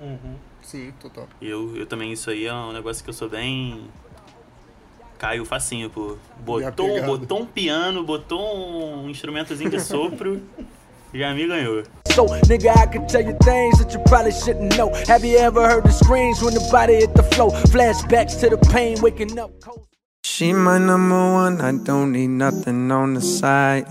[0.00, 0.34] Uhum.
[0.62, 1.28] Sim, total.
[1.40, 3.84] Eu, eu também, isso aí é um negócio que eu sou bem.
[5.18, 6.16] Caio facinho, pô.
[6.40, 10.42] Botou, botou um piano, botou um instrumentozinho de sopro,
[11.14, 11.84] já me ganhou.
[12.12, 14.90] So, nigga, I can tell you things that you probably shouldn't know.
[15.08, 17.50] Have you ever heard the screams when the body hit the floor?
[17.70, 19.86] Flashbacks to the pain, waking up cold.
[20.36, 23.86] She my number one, I don't need nothing on the side.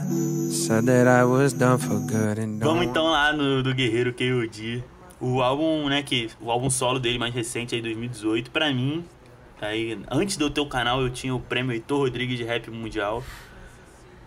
[0.51, 4.83] Said that I was done for good and Vamos então lá no do Guerreiro K.O.D.
[5.19, 9.03] O álbum, né, que o álbum solo dele mais recente aí 2018, pra mim,
[9.59, 12.69] aí antes de eu ter o canal, eu tinha o prêmio Heitor Rodrigues de Rap
[12.69, 13.23] Mundial,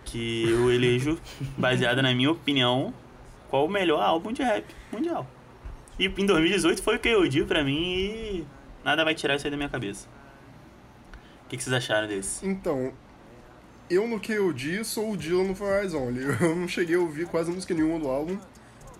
[0.03, 1.17] que eu elejo
[1.57, 2.93] baseado na minha opinião,
[3.49, 5.25] qual o melhor álbum de rap mundial.
[5.97, 7.45] E em 2018 foi o K.O.D.
[7.45, 8.45] pra mim e
[8.83, 10.18] nada vai tirar isso aí da minha cabeça.
[11.49, 12.45] O que, que vocês acharam desse?
[12.45, 12.93] Então,
[13.89, 16.21] eu no KOD sou o Dylan no Only.
[16.39, 18.37] Eu não cheguei a ouvir quase música nenhuma do álbum.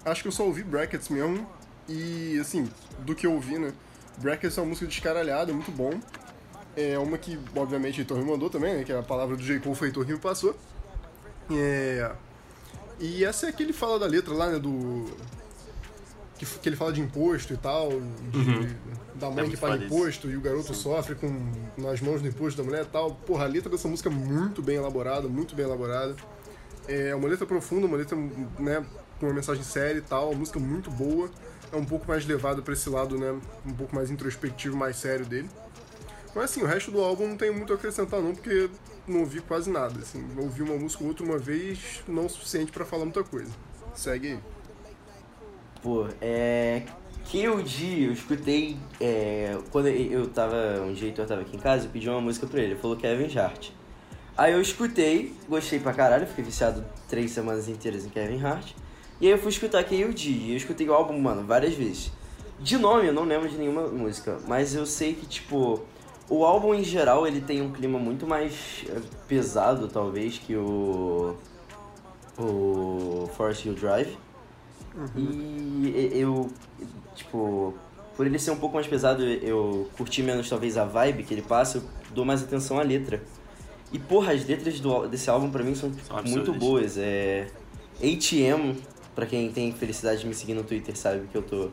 [0.03, 1.47] Acho que eu só ouvi Brackets mesmo.
[1.87, 2.67] E, assim,
[3.05, 3.71] do que eu ouvi, né?
[4.17, 5.91] Brackets é uma música descaralhada, muito bom.
[6.75, 8.83] É uma que, obviamente, Heitor me mandou também, né?
[8.83, 9.59] Que é a palavra do J.
[9.59, 10.57] Cole foi Heitor que me passou.
[11.51, 12.11] É...
[12.99, 14.57] E essa é que ele fala da letra lá, né?
[14.57, 15.05] Do...
[16.39, 17.89] Que, que ele fala de imposto e tal,
[18.31, 18.75] de-
[19.19, 21.27] da É mãe que muito paga imposto e o garoto sofre com
[21.77, 23.11] nas mãos do imposto da mulher e tal.
[23.13, 26.15] Porra, a letra dessa música é muito bem elaborada, muito bem elaborada.
[26.87, 28.15] É uma letra profunda, uma letra,
[28.57, 28.85] né,
[29.19, 31.29] com uma mensagem séria e tal, uma música muito boa.
[31.71, 35.25] É um pouco mais levada pra esse lado, né, um pouco mais introspectivo, mais sério
[35.25, 35.49] dele.
[36.33, 38.69] Mas assim, o resto do álbum não tem muito a acrescentar não, porque
[39.05, 40.25] não ouvi quase nada, assim.
[40.37, 43.51] Ouvi uma música ou outra uma vez, não o suficiente pra falar muita coisa.
[43.93, 44.39] Segue aí.
[45.81, 46.83] Pô, é.
[47.31, 48.77] KOD, eu escutei.
[48.99, 50.81] É, quando eu tava.
[50.81, 52.71] Um dia eu tava aqui em casa, eu pedi uma música pra ele.
[52.71, 53.69] Ele falou Kevin Hart.
[54.37, 58.71] Aí eu escutei, gostei pra caralho, fiquei viciado três semanas inteiras em Kevin Hart.
[59.21, 60.29] E aí eu fui escutar KOD.
[60.29, 62.11] E eu escutei o álbum, mano, várias vezes.
[62.59, 65.81] De nome eu não lembro de nenhuma música, mas eu sei que, tipo.
[66.27, 71.35] O álbum em geral ele tem um clima muito mais é, pesado, talvez, que o.
[72.37, 74.17] O Forest Hill Drive.
[75.15, 76.49] E eu,
[77.15, 77.73] tipo,
[78.15, 81.41] por ele ser um pouco mais pesado, eu curti menos talvez a vibe que ele
[81.41, 81.83] passa, eu
[82.13, 83.21] dou mais atenção à letra.
[83.91, 86.57] E porra, as letras do, desse álbum pra mim são São muito absurdas.
[86.57, 86.97] boas.
[86.97, 87.47] É.
[87.97, 88.77] ATM,
[89.15, 91.69] pra quem tem felicidade de me seguir no Twitter, sabe que eu tô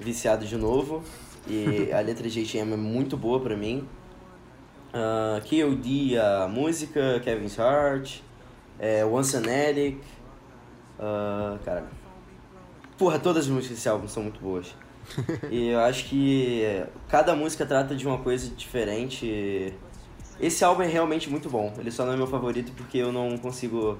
[0.00, 1.02] viciado de novo.
[1.46, 3.86] E a letra de ATM é muito boa pra mim.
[4.94, 8.20] Ah, KOD, a música, Kevin Hart,
[8.78, 10.00] é, Once an Addict.
[10.98, 11.86] ah, cara,
[13.02, 14.76] Porra, todas as músicas desse álbum são muito boas.
[15.50, 16.62] e eu acho que
[17.08, 19.74] cada música trata de uma coisa diferente.
[20.38, 21.74] Esse álbum é realmente muito bom.
[21.76, 23.98] Ele só não é meu favorito porque eu não consigo.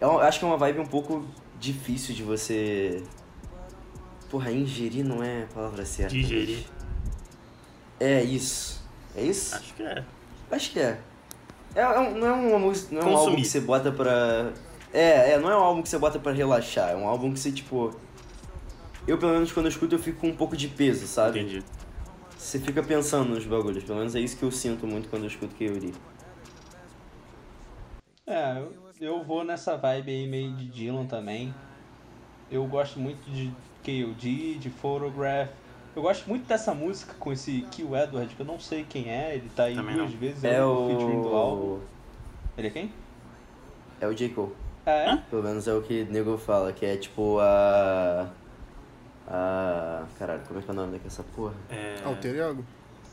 [0.00, 1.24] Eu acho que é uma vibe um pouco
[1.60, 3.04] difícil de você.
[4.28, 6.12] Porra, ingerir não é a palavra certa.
[6.12, 6.64] Digerir.
[8.00, 8.82] É isso.
[9.14, 9.54] É isso?
[9.54, 10.04] Acho que é.
[10.50, 10.98] Acho que é.
[11.72, 12.92] É, é não é uma música.
[12.96, 14.50] Não é um álbum que você bota pra.
[14.92, 16.90] É, é, não é um álbum que você bota pra relaxar.
[16.90, 17.94] É um álbum que você, tipo.
[19.06, 21.40] Eu, pelo menos, quando eu escuto, eu fico com um pouco de peso, sabe?
[21.40, 21.62] Entendi.
[22.36, 23.82] Você fica pensando nos bagulhos.
[23.84, 25.92] Pelo menos é isso que eu sinto muito quando eu escuto Kyuri.
[28.26, 31.54] É, eu, eu vou nessa vibe aí meio de Dylan também.
[32.50, 33.52] Eu gosto muito de
[33.84, 35.50] KOD, de Photograph.
[35.94, 39.34] Eu gosto muito dessa música com esse Kill Edward, que eu não sei quem é,
[39.34, 40.18] ele tá aí Também duas não.
[40.18, 41.80] vezes, É o featuring do álbum.
[42.56, 42.92] Ele é quem?
[44.00, 44.28] É o J.
[44.30, 44.52] Cole.
[44.86, 45.16] Ah, é?
[45.28, 48.28] Pelo menos é o que o nego fala, que é tipo a.
[49.30, 50.02] A.
[50.18, 51.54] Caralho, como é que é o nome dessa porra?
[51.70, 51.94] É...
[52.04, 52.64] Alter Ego?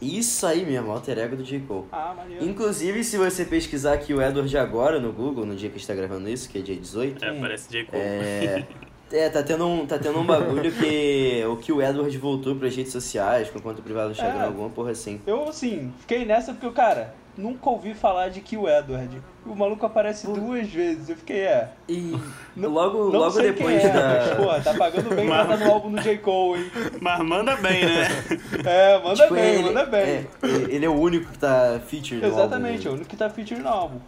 [0.01, 1.59] Isso aí mesmo, alter ego do J.
[1.67, 1.87] Cole.
[1.91, 2.45] Ah, maneiro.
[2.45, 5.87] Inclusive, se você pesquisar aqui o Edward agora no Google, no dia que a gente
[5.87, 7.85] tá gravando isso, que é dia 18, É, parece J.
[7.85, 8.01] Cole.
[8.03, 8.67] é.
[9.11, 12.75] É, tá tendo um, tá tendo um bagulho que o que o Edward voltou pras
[12.75, 14.45] redes sociais, com conta privada do Instagram, É.
[14.45, 15.21] alguma porra assim.
[15.25, 19.21] Eu, assim, fiquei nessa porque, cara, nunca ouvi falar de Kill Edward.
[19.45, 21.07] O maluco aparece duas vezes.
[21.07, 21.69] Eu fiquei, é.
[21.87, 22.17] E
[22.53, 24.01] Não, logo, não logo sei depois quem é, da.
[24.25, 26.17] Mas, porra, tá pagando bem pra Mas- tá no álbum do J.
[26.17, 26.71] Cole, hein?
[26.99, 28.07] Mas manda bem, né?
[28.65, 30.01] É, manda Tipo, bem, ele, manda bem.
[30.01, 30.25] é,
[30.67, 32.95] ele é o único que tá featured no Exatamente, é o álbum.
[32.97, 33.99] único que tá featuring no álbum.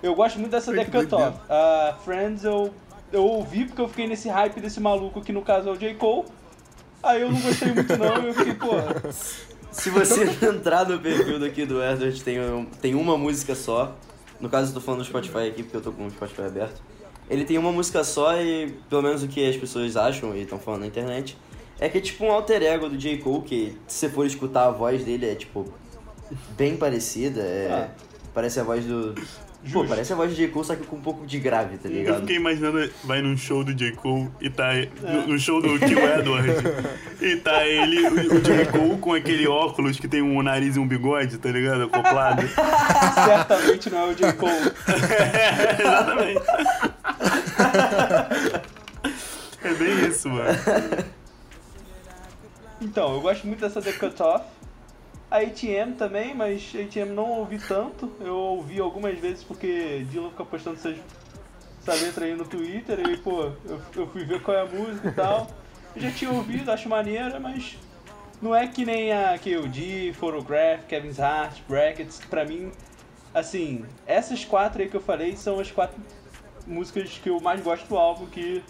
[0.00, 0.96] Eu gosto muito dessa que.
[1.16, 1.38] Off.
[1.48, 2.44] A Friends
[3.14, 5.94] eu, ouvi porque eu fiquei nesse hype desse maluco que no caso é o J.
[5.94, 6.26] Cole.
[7.02, 8.72] Aí eu não gostei muito não e eu fiquei, pô,
[9.70, 13.94] Se você entrar no perfil daqui do Edward, tem, um- tem uma música só.
[14.40, 16.80] No caso, eu tô falando do Spotify aqui, porque eu tô com o Spotify aberto.
[17.30, 20.58] Ele tem uma música só e, pelo menos o que as pessoas acham e estão
[20.58, 21.36] falando na internet,
[21.80, 23.18] é que é tipo um alter ego do J.
[23.18, 25.64] Cole, que se você for escutar a voz dele é, tipo,
[26.56, 27.40] bem parecida.
[27.40, 28.04] É, Ah.
[28.34, 29.14] Parece a voz do,
[29.64, 29.88] Pô, Justo.
[29.88, 30.48] parece a voz de J.
[30.48, 32.20] Cole, só que com um pouco de grave, tá Eu ligado?
[32.20, 33.92] fiquei imaginando, vai num show do J.
[33.92, 34.72] Cole e tá.
[35.00, 36.50] No, no show do Kill Edward.
[37.20, 38.66] e tá ele, o, o J.
[38.66, 41.84] Cole com aquele óculos que tem um nariz e um bigode, tá ligado?
[41.84, 42.42] Acoplado.
[43.24, 44.32] Certamente não é o J.
[44.34, 44.52] Cole.
[45.32, 46.42] É, exatamente.
[49.62, 50.58] É bem isso, mano.
[52.80, 54.44] Então, eu gosto muito dessa The Cut Off.
[55.30, 58.10] A ATM também, mas a ATM não ouvi tanto.
[58.20, 60.96] Eu ouvi algumas vezes porque Dylan fica postando essas,
[61.80, 65.08] essa letra aí no Twitter e, pô, eu, eu fui ver qual é a música
[65.08, 65.48] e tal.
[65.96, 67.76] Eu já tinha ouvido, acho maneira, mas
[68.42, 72.72] não é que nem a KOD, Photograph, Kevin's Heart, Brackets, que pra mim,
[73.32, 76.00] assim, essas quatro aí que eu falei são as quatro
[76.66, 78.62] músicas que eu mais gosto do álbum, que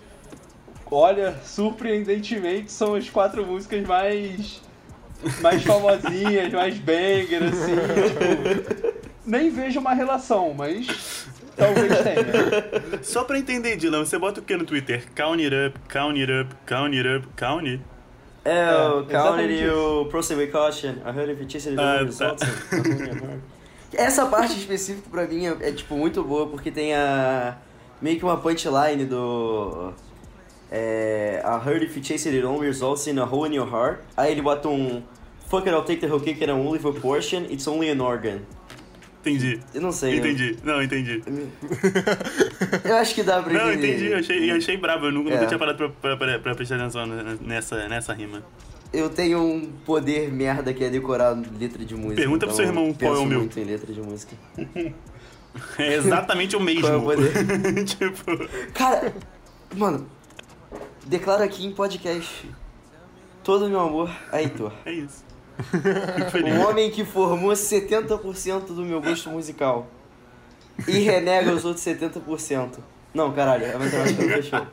[0.90, 4.60] Olha, surpreendentemente são as quatro músicas mais
[5.40, 7.74] mais famosinhas, mais banger, assim,
[8.08, 8.94] tipo,
[9.26, 13.02] nem vejo uma relação, mas talvez tenha.
[13.02, 15.04] Só pra entender, Dylan, você bota o que no Twitter?
[15.14, 17.82] Count it up, count it up, count it up, count it.
[18.44, 20.96] É, É, o Counter exatamente e o Proceed with Caution.
[21.06, 23.40] I heard if you chase it, Ah, it in-
[23.96, 27.56] Essa parte específica pra mim é, é, tipo muito boa porque tem a
[28.02, 29.92] meio que uma punchline do
[30.76, 33.68] é, I heard if you chase it, it only results in a hole in your
[33.70, 34.00] heart.
[34.16, 35.02] Aí ele bota um
[35.48, 37.44] Fuck it, I'll take the whole cake and I only for portion.
[37.50, 38.40] It's only an organ.
[39.20, 39.60] Entendi.
[39.72, 40.14] Eu não sei.
[40.14, 40.56] eu- Entendi.
[40.64, 41.22] Não, entendi.
[42.84, 43.88] Eu, acho que dá pra Não, entender.
[43.90, 44.06] entendi.
[44.10, 45.06] Eu achei, eu achei brabo.
[45.06, 45.34] Eu nunca, É.
[45.34, 47.06] nunca tinha parado pra, pra, pra, pra prestar atenção
[47.40, 48.42] nessa, nessa rima.
[48.92, 52.16] Eu tenho um poder merda que é decorar letra de música.
[52.16, 53.38] Pergunta pro então seu irmão eu qual é o meu.
[53.40, 54.34] muito em letra de música.
[55.78, 56.80] É exatamente o mesmo.
[56.82, 57.84] Qual é o poder?
[57.86, 58.24] tipo,
[58.74, 59.14] Cara,
[59.76, 60.04] mano,
[61.06, 62.50] declaro aqui em podcast
[63.42, 64.72] todo o meu amor a Heitor.
[64.84, 65.24] é isso.
[66.44, 69.86] Um homem que formou 70% do meu gosto musical
[70.88, 72.78] e renega os outros 70%.
[73.12, 74.66] Não, caralho, a matemática não fechou.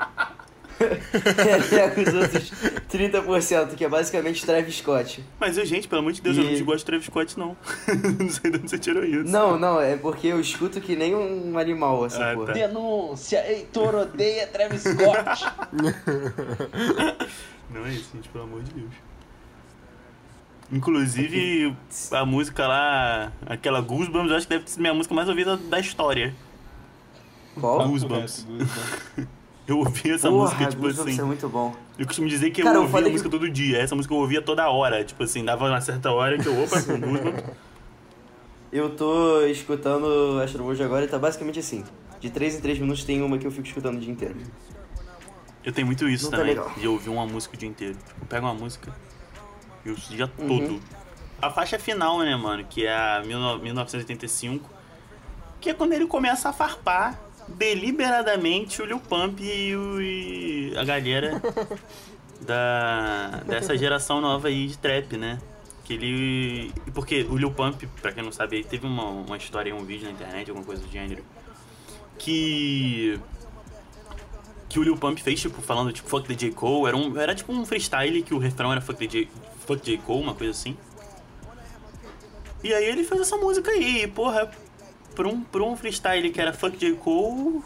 [0.82, 2.51] Renega os outros
[2.91, 5.23] 30%, que é basicamente Travis Scott.
[5.39, 7.55] Mas eu, gente, pelo amor de Deus, eu não E- gosto de Travis Scott, não.
[8.19, 9.29] não sei de onde você tirou isso.
[9.32, 12.47] Não, não, é porque eu escuto que nem um animal essa Ah, porra.
[12.47, 12.53] tá.
[12.53, 15.45] Denúncia, Heitor odeia Travis Scott.
[17.73, 18.91] Não é isso, gente, pelo amor de Deus.
[20.71, 21.75] Inclusive,
[22.11, 25.79] a música lá, aquela Goosebumps, eu acho que deve ser minha música mais ouvida da
[25.79, 26.34] história.
[27.59, 27.88] Qual?
[27.88, 28.47] Goosebumps.
[29.72, 31.22] Eu ouvi essa Porra, música, tipo Goosebumps assim.
[31.22, 31.74] é muito bom.
[31.97, 33.78] Eu costumo dizer que Cara, eu eu ouvia a falei música que- todo dia.
[33.80, 35.03] Essa música eu ouvia toda hora.
[35.03, 37.43] Tipo assim, dava uma certa hora que eu, opa, Goosebumps.
[38.72, 41.84] Eu tô escutando Astro World agora e tá basicamente assim.
[42.19, 44.36] De 3 em 3 minutos tem uma que eu fico escutando o dia inteiro.
[45.63, 46.72] Eu tenho muito isso Não tá também, legal.
[46.78, 47.95] de ouvir uma música o dia inteiro.
[47.95, 48.93] Tipo, eu pego uma música
[49.86, 50.47] e eu o dia Uhum.
[50.47, 50.82] todo.
[51.41, 54.69] A faixa final, né, mano, que é a 19- 1985,
[55.61, 57.19] que é quando ele começa a farpar
[57.58, 61.41] deliberadamente o Lil Pump e, o- e a galera
[62.41, 65.39] da, dessa geração nova aí de trap, né?
[65.84, 66.72] Que ele.
[66.93, 70.12] Porque o Lil Pump, pra quem não sabe, teve uma, uma história, um vídeo na
[70.12, 71.24] internet, alguma coisa do gênero,
[72.18, 73.20] que
[74.70, 76.52] que o Lil Pump fez, tipo, falando, tipo, fuck the J.
[76.52, 76.88] Cole.
[76.88, 79.30] Era, um, era tipo um freestyle que o refrão era fuck the J,
[79.68, 79.97] fuck J.
[79.97, 80.78] Cole, uma coisa assim.
[82.64, 84.49] E aí ele fez essa música aí, e, porra,
[85.16, 86.93] pra um, pra um freestyle que era fuck J.
[86.95, 87.62] Cole,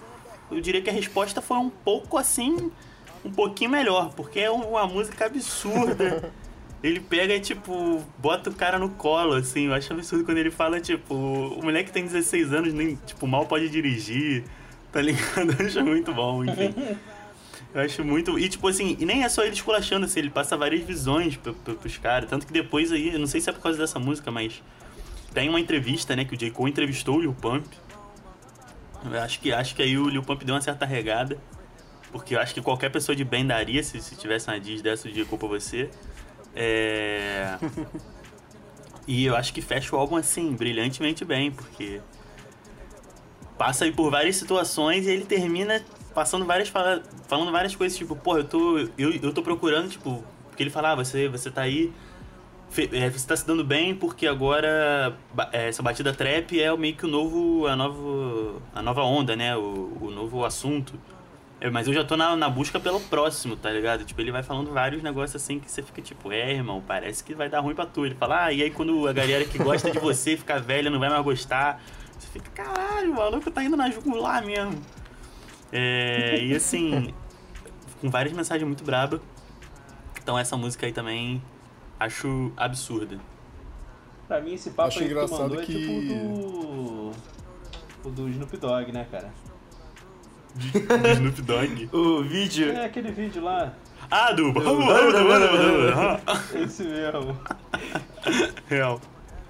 [0.52, 2.72] eu diria que a resposta foi um pouco assim,
[3.24, 6.32] um pouquinho melhor, porque é uma música absurda.
[6.84, 9.66] Ele pega e, tipo, bota o cara no colo, assim.
[9.66, 13.48] Eu acho absurdo quando ele fala, tipo, o moleque tem 16 anos, nem, tipo, mal
[13.48, 14.44] pode dirigir,
[14.92, 15.50] tá ligado?
[15.60, 16.76] Eu acho muito bom, enfim.
[17.74, 18.38] Eu acho muito.
[18.38, 21.56] E, tipo, assim, e nem é só ele esculachando, assim, ele passa várias visões pro,
[21.56, 22.30] pro, pros caras.
[22.30, 24.62] Tanto que depois aí, eu não sei se é por causa dessa música, mas
[25.36, 26.50] tem uma entrevista, né, que o J.
[26.50, 27.68] Cole entrevistou o Lil Pump.
[29.04, 31.38] Eu acho que, acho que aí o Lil Pump deu uma certa regada.
[32.12, 35.10] Porque eu acho que qualquer pessoa de bem daria se, se tivesse uma diz dessa
[35.10, 35.90] de culpa você.
[36.56, 37.58] É...
[39.06, 42.02] e eu acho que fecha o álbum assim, brilhantemente bem, porque
[43.58, 45.84] passa aí por várias situações e ele termina
[46.14, 48.78] passando várias fala- falando várias coisas, tipo, pô, eu tô.
[48.98, 51.92] Eu, eu tô procurando, tipo, porque ele fala, ah, você, você tá aí.
[52.92, 55.18] É, você tá se dando bem porque agora
[55.52, 57.68] é, essa batida trap é meio que o novo.
[57.68, 58.62] a nova.
[58.74, 59.56] a nova onda, né?
[59.56, 61.00] O, o novo assunto.
[61.60, 64.04] É, mas eu já tô na, na busca pelo próximo, tá ligado?
[64.04, 67.34] Tipo, ele vai falando vários negócios assim que você fica tipo, é, irmão, parece que
[67.34, 68.06] vai dar ruim pra tu.
[68.06, 71.00] Ele fala, ah, e aí quando a galera que gosta de você ficar velha não
[71.00, 71.82] vai mais gostar.
[72.20, 74.82] Você fica, caralho, o maluco tá indo na jugular mesmo.
[75.72, 77.14] É, e assim,
[78.02, 79.22] com várias mensagens muito braba.
[80.22, 81.42] Então essa música aí também
[82.00, 83.18] acho absurda.
[84.28, 87.12] Pra mim esse papo Acho aí que tu engraçado mandou é que- tipo do...
[88.04, 89.32] O do Snoop Dogg, né, cara?
[90.56, 91.90] Do Snoop Dogg.
[91.92, 92.72] O vídeo.
[92.72, 93.74] É aquele vídeo lá.
[94.10, 94.54] Ah, do...
[96.64, 97.38] Esse mesmo.
[98.68, 99.02] Real.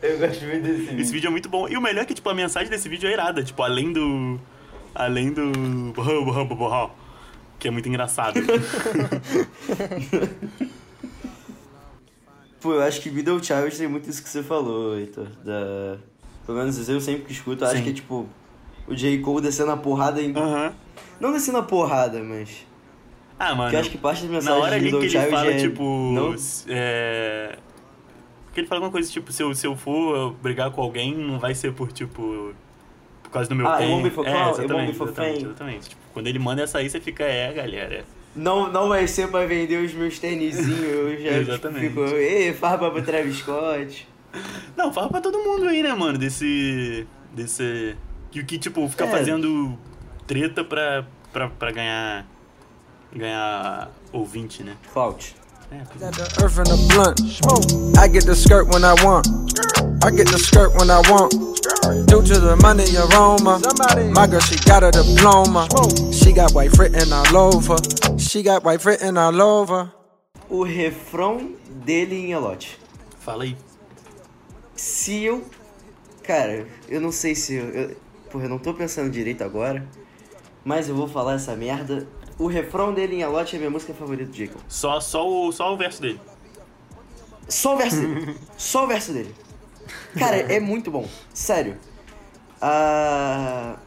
[0.01, 1.11] Eu gosto muito desse Esse vídeo.
[1.11, 1.67] vídeo é muito bom.
[1.69, 3.43] E o melhor é que, tipo, a mensagem desse vídeo é irada.
[3.43, 4.39] Tipo, além do...
[4.93, 5.51] Além do...
[7.59, 8.37] Que é muito engraçado.
[12.73, 15.27] Eu acho que Middle Child tem muito isso que você falou, Heitor.
[15.43, 15.97] Da...
[16.45, 18.27] Pelo menos eu sempre que escuto, acho que é tipo.
[18.87, 19.17] O J.
[19.19, 20.35] Cole descendo a porrada em.
[20.35, 20.73] Aham.
[21.19, 22.65] Não descendo a porrada, mas.
[23.39, 23.63] Ah, mano.
[23.63, 25.57] Porque eu acho que parte da Na mensagem hora ali que ele Child fala, é.
[25.57, 25.83] tipo.
[25.83, 26.35] Não...
[26.67, 27.57] É.
[28.53, 31.39] Que ele fala alguma coisa tipo, se eu, se eu for brigar com alguém, não
[31.39, 32.53] vai ser por, tipo.
[33.23, 33.93] Por causa do meu Ah, it tempo.
[33.93, 35.89] won't be for é, exatamente, exatamente, exatamente.
[35.89, 38.05] Tipo, quando ele manda essa aí, você fica, é, galera.
[38.35, 40.79] Não, não vai ser pra vender os meus tênisinhos.
[40.81, 41.87] Eu já Exatamente.
[41.89, 42.01] fico.
[42.01, 44.07] Ei, farba pro Travis Scott.
[44.75, 47.07] Não, fala pra todo mundo aí, né, mano, desse.
[47.33, 47.95] Desse.
[48.31, 49.07] Que, que tipo, fica É.
[49.09, 49.77] fazendo
[50.27, 52.25] treta pra, pra, pra ganhar.
[53.15, 54.75] Ganhar ouvinte, né?
[54.91, 55.35] Clout.
[55.69, 55.87] Pois.
[55.99, 57.97] Got the earth and the blunt.
[57.97, 59.27] I get the skirt when I want.
[60.03, 61.31] I get the skirt when I want.
[62.07, 63.59] Due to the money aroma.
[64.13, 65.67] My girl, she got a diploma.
[66.13, 67.77] She got white written all over.
[68.19, 69.91] She got white written all over.
[70.49, 72.77] O refrão dele em Elote.
[73.19, 73.57] Fala aí.
[74.75, 75.43] Se eu.
[76.23, 77.55] Cara, eu não sei se.
[77.55, 77.95] Eu, eu,
[78.29, 79.83] porra, eu não tô pensando direito agora.
[80.63, 82.07] Mas eu vou falar essa merda.
[82.37, 84.61] O refrão dele em Elote é minha música favorita do Jacob.
[84.67, 86.19] Só, só, o, só o verso dele.
[87.47, 88.35] Só o verso dele.
[88.57, 89.33] Só o verso dele.
[90.17, 91.07] Cara, é muito bom.
[91.33, 91.77] Sério.
[92.61, 93.77] Ah,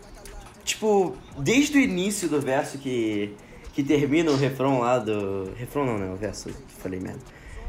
[0.64, 3.34] tipo, desde o início do verso que,
[3.72, 5.52] que termina o refrão lá do.
[5.56, 6.12] Refrão não, né?
[6.12, 7.20] O verso, falei merda.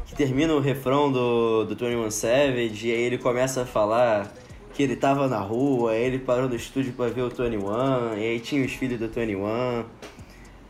[0.06, 4.32] Que termina o refrão do, do 21 Savage e aí ele começa a falar
[4.74, 8.22] que ele tava na rua, aí ele parou no estúdio pra ver o 21, e
[8.22, 9.84] aí tinha os filhos do 21.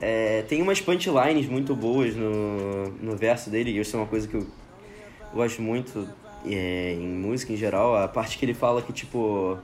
[0.01, 4.27] É, tem umas punchlines muito boas no, no verso dele, e isso é uma coisa
[4.27, 4.47] que eu
[5.35, 6.09] gosto muito
[6.47, 9.59] é, em música em geral, a parte que ele fala que, tipo,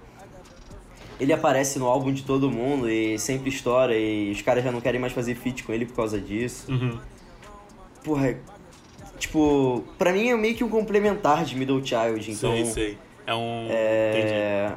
[1.19, 4.81] ele aparece no álbum de todo mundo e sempre estoura e os caras já não
[4.81, 6.71] querem mais fazer feat com ele por causa disso.
[6.71, 6.99] Uhum.
[8.05, 8.39] Porra,
[9.19, 12.53] tipo, pra mim é meio que um complementar de Middle Child, então...
[12.53, 12.99] sei, sei.
[13.27, 13.65] É um.
[13.65, 13.75] Entendi.
[13.75, 14.73] É...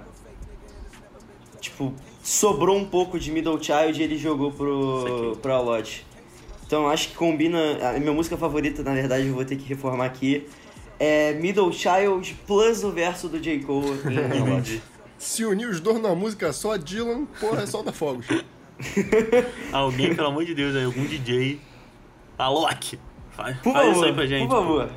[1.60, 6.06] Tipo, sobrou um pouco de Middle Child e ele jogou pro, pro Alot.
[6.66, 7.60] Então acho que combina.
[7.96, 10.48] A minha música favorita, na verdade, eu vou ter que reformar aqui.
[11.00, 13.60] É Middle Child plus o verso do J.
[13.62, 14.82] Cole em Alot.
[15.18, 18.26] Se unir os dois na música só, Dylan, porra, solta fogos.
[19.74, 21.60] Alguém, pelo amor de Deus, aí, algum DJ.
[22.38, 22.98] Alok!
[23.32, 24.48] Faz, Por faz favor, isso aí pra gente.
[24.48, 24.90] por favor.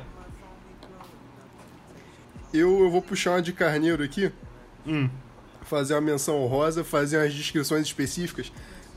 [2.53, 4.31] Eu, eu vou puxar uma de carneiro aqui,
[4.85, 5.09] Hum.
[5.65, 8.51] Fazer uma menção honrosa, fazer umas descrições específicas.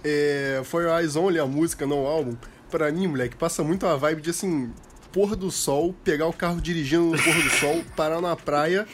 [0.04, 2.36] É, foi o Eyes Only, a música, não o álbum.
[2.70, 4.70] Pra mim, moleque, passa muito a vibe de assim,
[5.12, 8.86] pôr do sol, pegar o carro dirigindo no pôr do sol, parar na praia,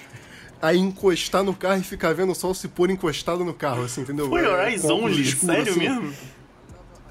[0.61, 4.03] aí encostar no carro e ficar vendo o sol se pôr encostado no carro, assim,
[4.03, 4.29] entendeu?
[4.29, 5.23] Foi É, Horizon Only?
[5.23, 5.81] escuros, Sério assim.
[5.81, 6.13] mesmo?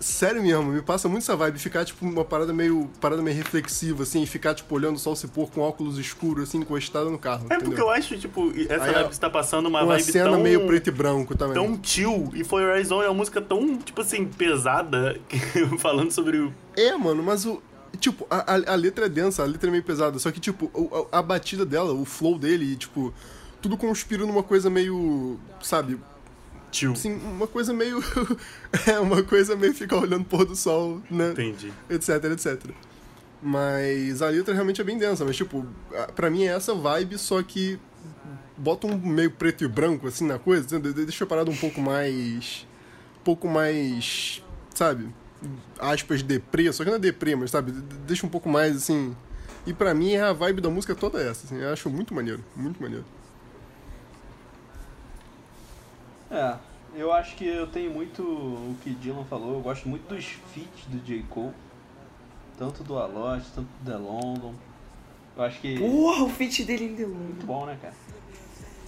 [0.01, 4.01] Sério mesmo, me passa muito essa vibe, ficar tipo uma parada meio, parada meio reflexiva,
[4.01, 7.19] assim, e ficar tipo olhando o sol se pôr com óculos escuros, assim, encostado no
[7.19, 7.43] carro.
[7.43, 7.65] É entendeu?
[7.65, 10.31] porque eu acho, tipo, essa Aí, vibe que você tá passando uma, uma vibe cena
[10.31, 10.39] tão...
[10.39, 11.53] meio preto e branco também.
[11.53, 15.19] Tão chill, e foi Horizon é uma música tão, tipo assim, pesada,
[15.77, 16.53] falando sobre o...
[16.75, 17.61] É, mano, mas o.
[17.99, 20.71] Tipo, a, a, a letra é densa, a letra é meio pesada, só que, tipo,
[21.11, 23.13] a, a batida dela, o flow dele, e, tipo,
[23.61, 25.37] tudo conspira numa coisa meio.
[25.61, 25.99] Sabe?
[26.71, 26.93] Chill.
[26.93, 28.01] Assim, uma coisa meio.
[28.87, 31.31] é, uma coisa meio ficar olhando o pôr do sol, né?
[31.31, 31.71] Entendi.
[31.89, 32.71] etc, etc.
[33.41, 35.65] Mas a letra realmente é bem densa, mas tipo,
[36.15, 37.79] pra mim é essa vibe, só que
[38.55, 41.55] bota um meio preto e branco assim na coisa, de- de- deixa a parada um
[41.55, 42.65] pouco mais.
[43.19, 44.43] um pouco mais.
[44.75, 45.09] sabe?
[45.79, 47.71] Aspas deprê, só que não é deprê, mas sabe?
[47.71, 49.15] de- de- Deixa um pouco mais assim.
[49.65, 52.43] E pra mim a vibe da música toda é essa, assim, eu acho muito maneiro,
[52.55, 53.05] muito maneiro.
[56.31, 56.55] É,
[56.95, 60.85] eu acho que eu tenho muito o que Dylan falou, eu gosto muito dos feats
[60.87, 61.23] do J.
[61.29, 61.51] Cole.
[62.57, 64.53] Tanto do Alot, tanto do The London.
[65.35, 65.77] Eu acho que.
[65.79, 67.17] Porra, o feat dele em The London.
[67.17, 67.93] Muito bom, né, cara?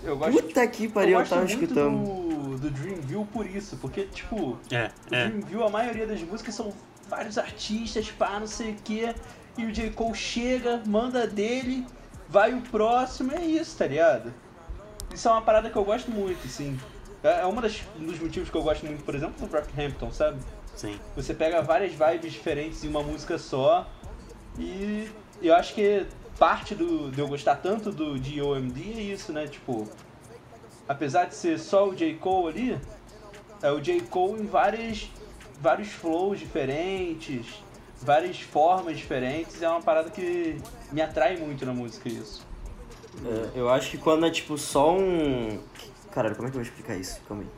[0.03, 2.03] Eu gosto, Puta que pariu, eu eu tava muito escutando.
[2.05, 5.27] do, do Dreamville por isso, porque, tipo, É, o é.
[5.29, 6.73] Dreamville, a maioria das músicas são
[7.09, 9.15] vários artistas, pá, não sei o quê,
[9.57, 9.91] e o J.
[9.91, 11.85] Cole chega, manda dele,
[12.27, 14.33] vai o próximo, é isso, tá ligado?
[15.13, 16.77] Isso é uma parada que eu gosto muito, assim.
[17.23, 20.11] É é uma das, um dos motivos que eu gosto muito, por exemplo, do Brockhampton,
[20.11, 20.39] sabe?
[20.75, 20.99] Sim.
[21.15, 23.87] Você pega várias vibes diferentes em uma música só,
[24.57, 25.09] e
[25.41, 26.05] eu acho que
[26.37, 29.47] parte do, de eu gostar tanto do DOMD é isso, né?
[29.47, 29.87] Tipo,
[30.87, 32.15] apesar de ser só o J.
[32.15, 32.81] Cole ali,
[33.61, 34.01] é o J.
[34.01, 35.09] Cole em várias,
[35.59, 37.63] vários flows diferentes,
[38.01, 39.61] várias formas diferentes.
[39.61, 40.57] É uma parada que
[40.91, 42.45] me atrai muito na música isso.
[43.25, 45.59] É, eu acho que quando é tipo só um.
[46.13, 47.19] Caralho, como é que eu vou explicar isso?
[47.27, 47.49] Calma aí.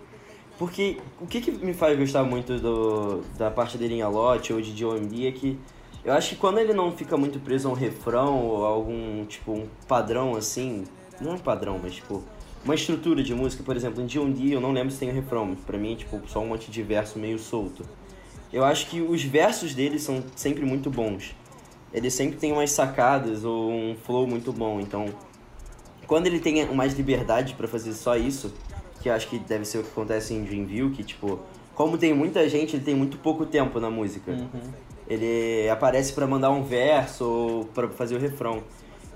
[0.58, 4.62] Porque o que, que me faz gostar muito do, da parte dele em Alot ou
[4.62, 5.60] de DOMD é que
[6.06, 9.26] eu acho que quando ele não fica muito preso a um refrão ou a algum,
[9.26, 10.86] tipo, um padrão assim,
[11.20, 12.24] não um padrão, mas tipo,
[12.64, 15.54] uma estrutura de música, por exemplo, em D&D eu não lembro se tem um refrão,
[15.56, 17.84] pra mim é tipo só um monte de verso meio solto.
[18.54, 21.36] Eu acho que os versos dele são sempre muito bons.
[21.92, 25.08] Ele sempre tem umas sacadas ou um flow muito bom, então
[26.08, 28.54] quando ele tem mais liberdade pra fazer só isso,
[29.02, 31.40] que eu acho que deve ser o que acontece em Dreamville, que tipo,
[31.74, 34.36] como tem muita gente, ele tem muito pouco tempo na música.
[35.08, 38.64] Ele aparece pra mandar um verso ou pra fazer o refrão.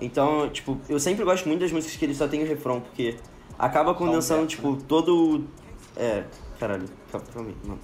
[0.01, 3.17] Então, tipo, eu sempre gosto muito das músicas que ele só tem o refrão, porque
[3.57, 5.47] acaba condensando, tipo, todo o.
[5.97, 6.23] É,
[6.59, 7.79] caralho, calma, calma aí, mano.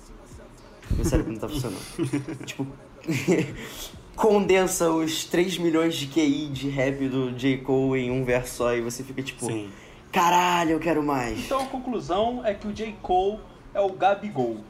[0.91, 1.81] Meu cérebro não tá funcionando.
[2.45, 2.67] tipo,
[4.15, 7.57] condensa os 3 milhões de QI de rap do J.
[7.57, 9.69] Cole em um verso só e você fica tipo, Sim.
[10.11, 11.39] caralho, eu quero mais.
[11.39, 12.95] Então a conclusão é que o J.
[13.01, 13.39] Cole
[13.73, 14.63] é o Gabigol.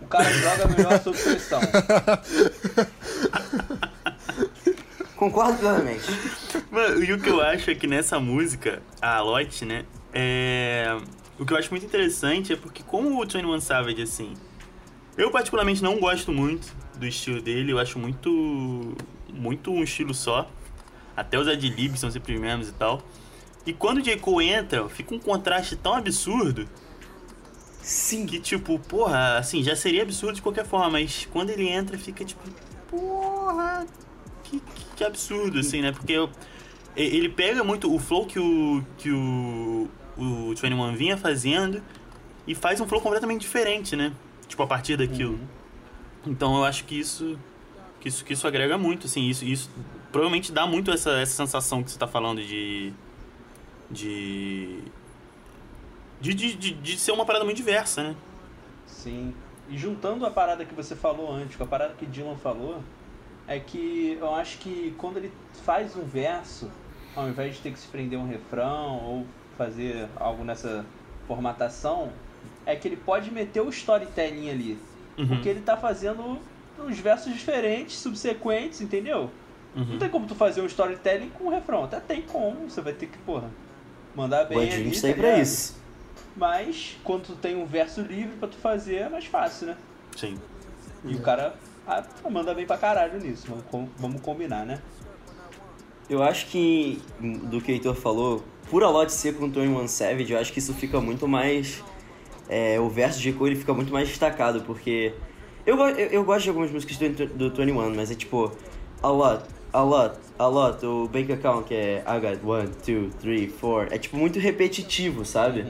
[0.00, 1.60] O cara joga melhor sob pressão.
[5.16, 6.04] Concordo plenamente.
[6.70, 9.84] Mano, e o que eu acho é que nessa música, a Alot, né?
[10.12, 10.96] É...
[11.38, 14.34] O que eu acho muito interessante é porque, como o 21 Savage, assim.
[15.16, 17.72] Eu, particularmente, não gosto muito do estilo dele.
[17.72, 18.94] Eu acho muito.
[19.32, 20.48] Muito um estilo só.
[21.16, 23.02] Até os adlibs são sempre os mesmos e tal.
[23.66, 24.16] E quando o J.
[24.18, 26.68] Cole entra, fica um contraste tão absurdo
[27.82, 28.24] Sim.
[28.26, 32.24] que, tipo, porra, assim, já seria absurdo de qualquer forma, mas quando ele entra, fica
[32.24, 32.40] tipo,
[32.88, 33.86] porra,
[34.44, 34.62] que,
[34.94, 35.90] que, absurdo, assim, né?
[35.92, 36.30] Porque eu-
[36.96, 41.82] ele pega muito o flow que o, que o, o 21 vinha fazendo
[42.46, 44.12] e faz um flow completamente diferente, né?
[44.48, 45.38] Tipo, a partir daquilo.
[46.26, 47.38] Então eu acho que isso,
[48.00, 49.70] que isso, que isso agrega muito, assim, isso, isso
[50.10, 52.92] provavelmente dá muito essa, essa sensação que você tá falando de.
[53.90, 54.82] de.
[56.18, 58.16] De, de, de, de ser uma parada muito diversa, né?
[58.86, 59.34] Sim.
[59.68, 62.82] E juntando a parada que você falou antes com a parada que Dylan falou,
[63.46, 65.30] é que eu acho que quando ele
[65.64, 66.70] faz um verso,
[67.14, 69.26] ao invés de ter que se prender um refrão ou
[69.58, 70.86] fazer algo nessa
[71.26, 72.10] formatação,
[72.64, 74.78] é que ele pode meter o storytelling ali.
[75.18, 75.26] Uhum.
[75.28, 76.38] Porque ele tá fazendo
[76.78, 79.30] uns versos diferentes, subsequentes, entendeu?
[79.74, 79.98] Não Uhum.
[79.98, 81.84] tem como tu fazer um storytelling com um refrão.
[81.84, 83.50] Até tem como, você vai ter que, porra,
[84.14, 85.76] mandar bem O ali, Dreams tá tem pra isso.
[86.36, 89.76] Mas quando tu tem um verso livre pra tu fazer, é mais fácil, né?
[90.16, 90.38] Sim.
[91.04, 91.54] E o cara
[91.86, 94.80] ah, manda bem pra caralho nisso, vamos, com- vamos combinar, né?
[96.08, 99.88] Eu acho que, do que o Heitor falou, por a lot ser com o 21
[99.88, 101.82] Savage, eu acho que isso fica muito mais.
[102.48, 105.14] É, o verso de Cole fica muito mais destacado, porque.
[105.64, 108.52] Eu, eu, eu gosto de algumas músicas do, do 21, mas é tipo.
[109.02, 110.86] A lot, a lot, a lot.
[110.86, 113.88] O Bank Account que é I got one, two, three, four.
[113.90, 115.66] É tipo muito repetitivo, sabe?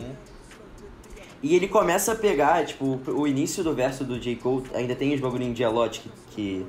[1.42, 4.36] E ele começa a pegar, tipo, o início do verso do J.
[4.36, 6.66] Cole ainda tem os bagulhinhos de Alot, que, que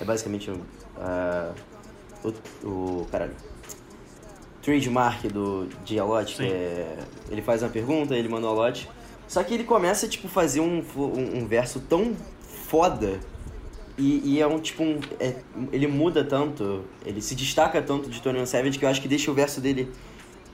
[0.00, 0.60] é basicamente um,
[0.98, 1.52] ah,
[2.22, 3.06] o, o.
[3.10, 3.34] Caralho.
[4.62, 6.96] Trademark do de Alot, que é.
[7.30, 8.88] Ele faz uma pergunta, ele manda o Alot.
[9.26, 12.14] Só que ele começa, tipo, fazer um, um, um verso tão
[12.68, 13.20] foda.
[13.96, 14.98] E, e é um tipo um.
[15.20, 15.36] é-
[15.72, 19.30] ele muda tanto, ele se destaca tanto de Tony Savage que eu acho que deixa
[19.30, 19.88] o verso dele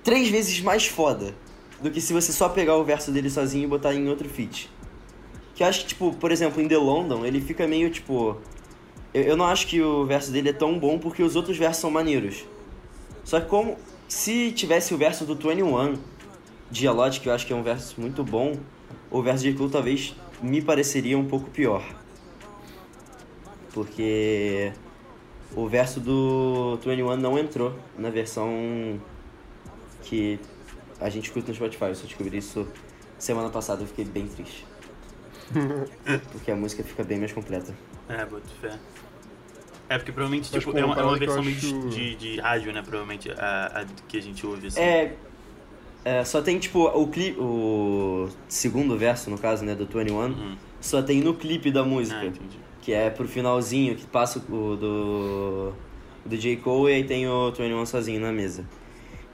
[0.05, 1.35] três vezes mais foda
[1.81, 4.71] do que se você só pegar o verso dele sozinho e botar em outro feat.
[5.55, 8.37] Que eu acho que, tipo, por exemplo, em The London, ele fica meio tipo.
[9.13, 11.81] Eu, eu não acho que o verso dele é tão bom porque os outros versos
[11.81, 12.45] são maneiros.
[13.25, 13.77] Só que como.
[14.07, 15.97] Se tivesse o verso do 21
[16.71, 18.53] de Alot, que eu acho que é um verso muito bom,
[19.11, 21.83] o verso de Cool talvez me pareceria um pouco pior.
[23.73, 24.73] Porque
[25.55, 29.01] o verso do 21 não entrou na versão
[30.03, 30.39] que
[31.01, 31.85] a gente escuta no Spotify.
[31.85, 32.67] Eu só descobri isso
[33.19, 34.67] semana passada, eu fiquei bem triste.
[36.33, 37.75] Porque a música fica bem mais completa.
[38.09, 38.79] É, boto fé.
[39.89, 42.41] É, porque provavelmente, tipo, é uma é uma eu versão meio acho- de, de, de
[42.41, 42.81] rádio, né?
[42.81, 44.81] Provavelmente, a, a que a gente ouve, assim.
[44.81, 45.17] É,
[46.05, 50.57] é, só tem tipo o clipe, o segundo verso no caso, né, do 21, Uhum.
[50.81, 52.59] só tem no clipe da música, Ah, entendi.
[52.81, 55.73] que é pro finalzinho que passa o do
[56.25, 58.65] do J Cole e aí tem o 21 sozinho na mesa.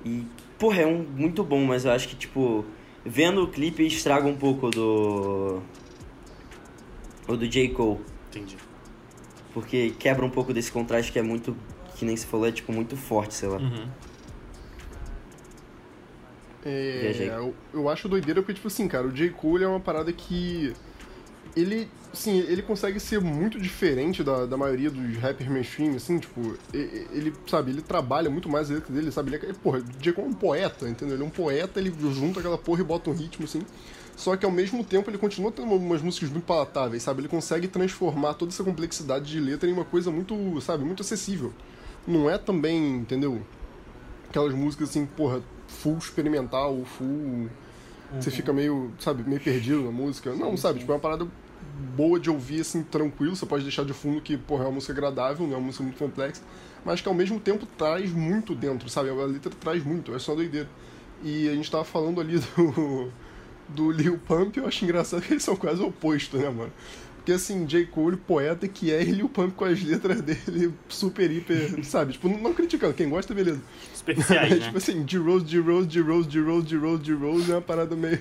[0.04, 0.24] E
[0.58, 2.64] porra, é um muito bom, mas eu acho que tipo
[3.04, 5.60] vendo o clipe estraga um pouco do
[7.28, 7.98] o do J Cole,
[8.30, 8.56] Entendi.
[9.52, 11.56] porque quebra um pouco desse contraste que é muito
[11.96, 13.56] que nem se falou, é tipo muito forte, sei lá.
[13.56, 13.88] Uhum.
[16.68, 19.30] É, eu, eu acho doideira porque, tipo assim, cara, o J.
[19.30, 20.72] Cole é uma parada que.
[21.56, 26.58] Ele, sim, ele consegue ser muito diferente da, da maioria dos rappers mainstream, assim, tipo,
[26.74, 29.32] ele, sabe, ele trabalha muito mais letra dele, sabe?
[29.32, 30.12] Ele é, porra, o J.
[30.12, 31.14] Cole é um poeta, entendeu?
[31.14, 33.62] Ele é um poeta, ele junta aquela porra e bota um ritmo, assim.
[34.16, 37.20] Só que ao mesmo tempo ele continua tendo umas músicas muito palatáveis, sabe?
[37.20, 41.52] Ele consegue transformar toda essa complexidade de letra em uma coisa muito, sabe, muito acessível.
[42.06, 43.40] Não é também, entendeu?
[44.28, 45.42] Aquelas músicas assim, porra,
[45.76, 47.48] full experimental, full.
[48.20, 50.32] Você fica meio, sabe, meio perdido na música.
[50.34, 51.26] Não, sabe, tipo, é uma parada
[51.96, 53.34] boa de ouvir, assim, tranquilo.
[53.34, 55.82] Você pode deixar de fundo que, porra, é uma música agradável, não é uma música
[55.82, 56.40] muito complexa.
[56.84, 59.10] Mas que ao mesmo tempo traz muito dentro, sabe?
[59.10, 60.68] A letra traz muito, é só doideira.
[61.22, 63.10] E a gente tava falando ali do.
[63.68, 66.72] do Lil Pump, eu acho engraçado que eles são quase opostos, né, mano?
[67.26, 67.86] Porque assim, J.
[67.86, 72.12] Cole, poeta que é, e Lil Pump com as letras dele super, hiper, sabe?
[72.12, 73.60] Tipo, não, não criticando, quem gosta, beleza.
[73.92, 74.66] Superficiais, né?
[74.66, 77.54] tipo assim, de Rose, de Rose, de Rose, de Rose, de Rose, de Rose é
[77.56, 78.20] uma parada meio,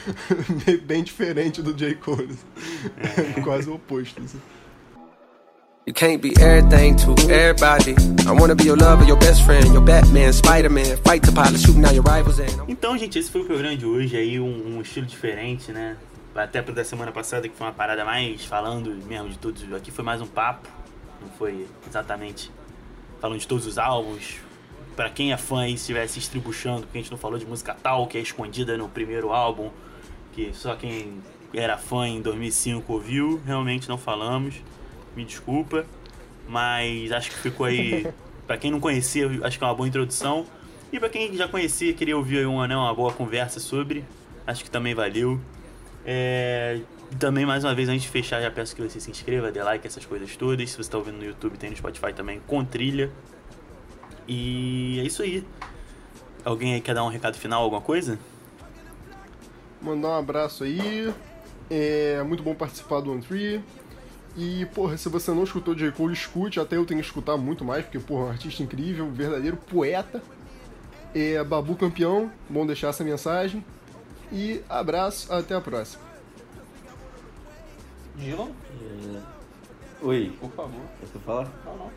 [0.86, 1.94] bem diferente do J.
[1.96, 2.30] Cole.
[2.96, 4.22] É quase o oposto.
[4.22, 4.38] Assim.
[5.86, 7.94] You can't be everything to everybody.
[8.26, 10.96] I wanna be your lover, your best friend, your Batman, Spider-Man.
[11.04, 13.84] Fight the pilot, shooting down your rivals and Então, gente, esse foi o programa de
[13.84, 15.98] hoje aí, um, um estilo diferente, né?
[16.34, 19.70] Até pro da semana passada, que foi uma parada mais falando mesmo de todos.
[19.74, 20.66] Aqui foi mais um papo,
[21.20, 22.50] não foi exatamente
[23.20, 24.38] falando de todos os álbuns.
[24.96, 27.74] Pra quem é fã e estiver se estribuchando, porque a gente não falou de música
[27.74, 29.70] tal, que é escondida no primeiro álbum,
[30.32, 31.20] que só quem
[31.52, 34.54] era fã em 2005 ouviu, realmente não falamos.
[35.14, 35.84] Me desculpa,
[36.48, 38.06] mas acho que ficou aí.
[38.46, 40.46] pra quem não conhecia, acho que é uma boa introdução.
[40.90, 44.04] E pra quem já conhecia, queria ouvir uma, né, uma boa conversa sobre,
[44.46, 45.38] acho que também valeu.
[46.04, 46.80] É,
[47.18, 49.86] também, mais uma vez, antes de fechar, já peço que você se inscreva, dê like,
[49.86, 50.70] essas coisas todas.
[50.70, 53.10] Se você está ouvindo no YouTube, tem no Spotify também, com trilha.
[54.26, 55.44] E é isso aí.
[56.44, 58.18] Alguém aí quer dar um recado final, alguma coisa?
[59.80, 61.12] Mandar um abraço aí.
[61.70, 63.62] É muito bom participar do One Tree.
[64.36, 65.92] E, porra, se você não escutou J.
[65.92, 66.58] Cole, escute.
[66.58, 70.22] Até eu tenho que escutar muito mais, porque, porra, é um artista incrível, verdadeiro poeta.
[71.14, 72.30] É Babu campeão.
[72.48, 73.64] Bom deixar essa mensagem.
[74.32, 76.02] E abraço, até a próxima.
[78.16, 78.48] Dylan,
[80.02, 80.80] Oi, por favor.
[81.14, 81.50] eu falar?
[81.64, 81.90] Não, não.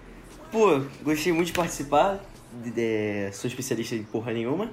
[0.51, 2.19] Pô, gostei muito de participar.
[2.63, 4.69] de- de- sou especialista em porra nenhuma.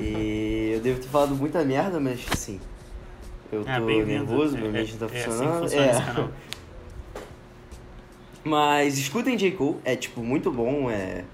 [0.00, 2.58] E eu devo ter falado muita merda, mas assim.
[3.52, 4.24] Eu tô Ah, bem-vindo.
[4.24, 5.60] nervoso, É, meu mente não tá é assim que funcionando.
[5.62, 6.30] funciona esse canal.
[8.42, 9.50] Mas escutem J.
[9.52, 11.24] Cole, é tipo muito bom, é.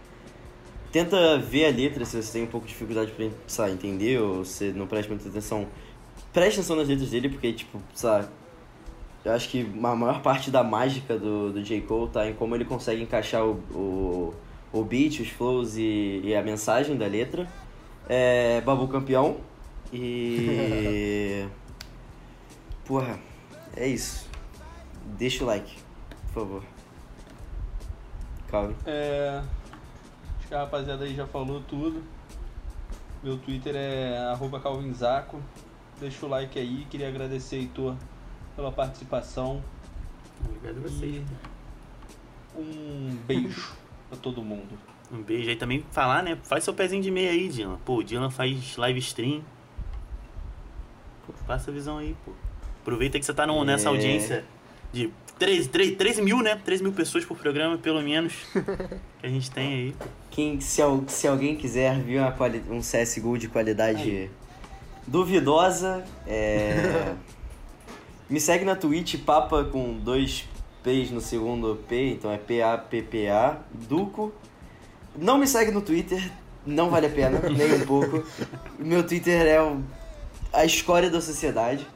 [0.93, 4.45] Tenta ver a letra se você tem um pouco de dificuldade pra sabe, entender ou
[4.45, 5.66] se não presta muita atenção.
[6.32, 8.28] Preste atenção nas letras dele, porque, tipo, sabe,
[9.26, 11.80] eu acho que a maior parte da mágica do, do J.
[11.80, 14.34] Cole tá em como ele consegue encaixar o, o,
[14.72, 17.49] o beat, os flows e, e a mensagem da letra.
[18.09, 19.39] É Babu Campeão.
[19.93, 21.45] E.
[22.87, 23.18] Porra,
[23.76, 24.30] é isso.
[25.18, 25.74] Deixa o like,
[26.32, 26.62] por favor.
[28.49, 28.76] Calma.
[28.87, 29.43] É,
[30.47, 32.03] acho que a rapaziada aí já falou tudo.
[33.22, 34.16] Meu Twitter é
[34.62, 35.42] calvinzaco.
[35.99, 36.86] Deixa o like aí.
[36.88, 37.97] Queria agradecer, Heitor,
[38.55, 39.62] pela participação.
[40.44, 41.24] Obrigado a vocês.
[42.57, 43.72] E um beijo
[44.09, 44.78] pra todo mundo.
[45.11, 45.84] Um beijo aí também.
[45.90, 46.38] Falar, né?
[46.44, 47.78] Faz seu pezinho de meia aí, Dylan.
[47.84, 49.42] Pô, o Dylan faz live stream.
[51.26, 52.32] Pô, passa a visão aí, pô.
[52.82, 53.90] Aproveita que você tá no, nessa É.
[53.90, 54.44] audiência
[54.92, 56.57] de 13, 13, 13 mil, né?
[56.64, 58.32] 13 mil pessoas por programa, pelo menos.
[59.20, 59.95] que a gente tem aí.
[60.30, 64.30] Quem, se, se alguém quiser ver uma quali- um CSGO de qualidade
[65.07, 67.14] duvidosa, é...
[68.30, 70.45] me segue na Twitch, Papa com dois
[70.82, 73.59] P's no segundo P, então é P-A-P-P-A,
[73.89, 74.32] Duco.
[75.16, 76.30] Não me segue no Twitter,
[76.64, 78.24] não vale a pena, nem um pouco.
[78.78, 79.82] Meu Twitter é o-
[80.53, 81.87] a escória da sociedade.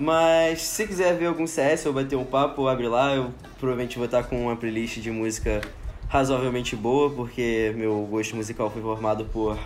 [0.00, 3.14] Mas se quiser ver algum CS ou bater um papo, abre lá.
[3.14, 5.60] Eu provavelmente vou estar com uma playlist de música
[6.08, 9.58] razoavelmente boa, porque meu gosto musical foi formado por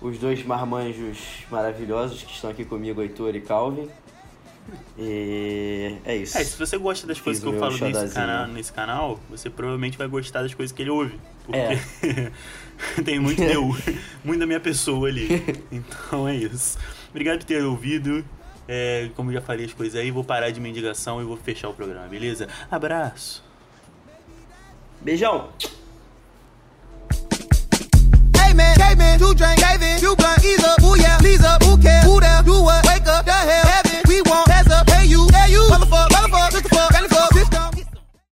[0.00, 1.18] os dois marmanjos
[1.50, 3.86] maravilhosos que estão aqui comigo, Heitor e Calvin.
[4.98, 6.38] E é isso.
[6.38, 9.50] É, se você gosta das coisas Fiz que eu falo nesse canal, nesse canal, você
[9.50, 11.20] provavelmente vai gostar das coisas que ele ouve.
[11.44, 12.32] Porque É.
[13.04, 13.76] tem muito meu,
[14.24, 15.28] muito da minha pessoa ali.
[15.70, 16.78] Então é isso.
[17.10, 18.24] Obrigado por ter ouvido.
[18.66, 21.74] É, como já falei as coisas aí, vou parar de mendigação e vou fechar o
[21.74, 22.48] programa, beleza?
[22.70, 23.42] Abraço.
[25.00, 25.50] Beijão.
[28.36, 29.80] Hey man, two drink, gave
[30.16, 32.83] blunt, ease up, ooh yeah, please up, who care, who there, do what?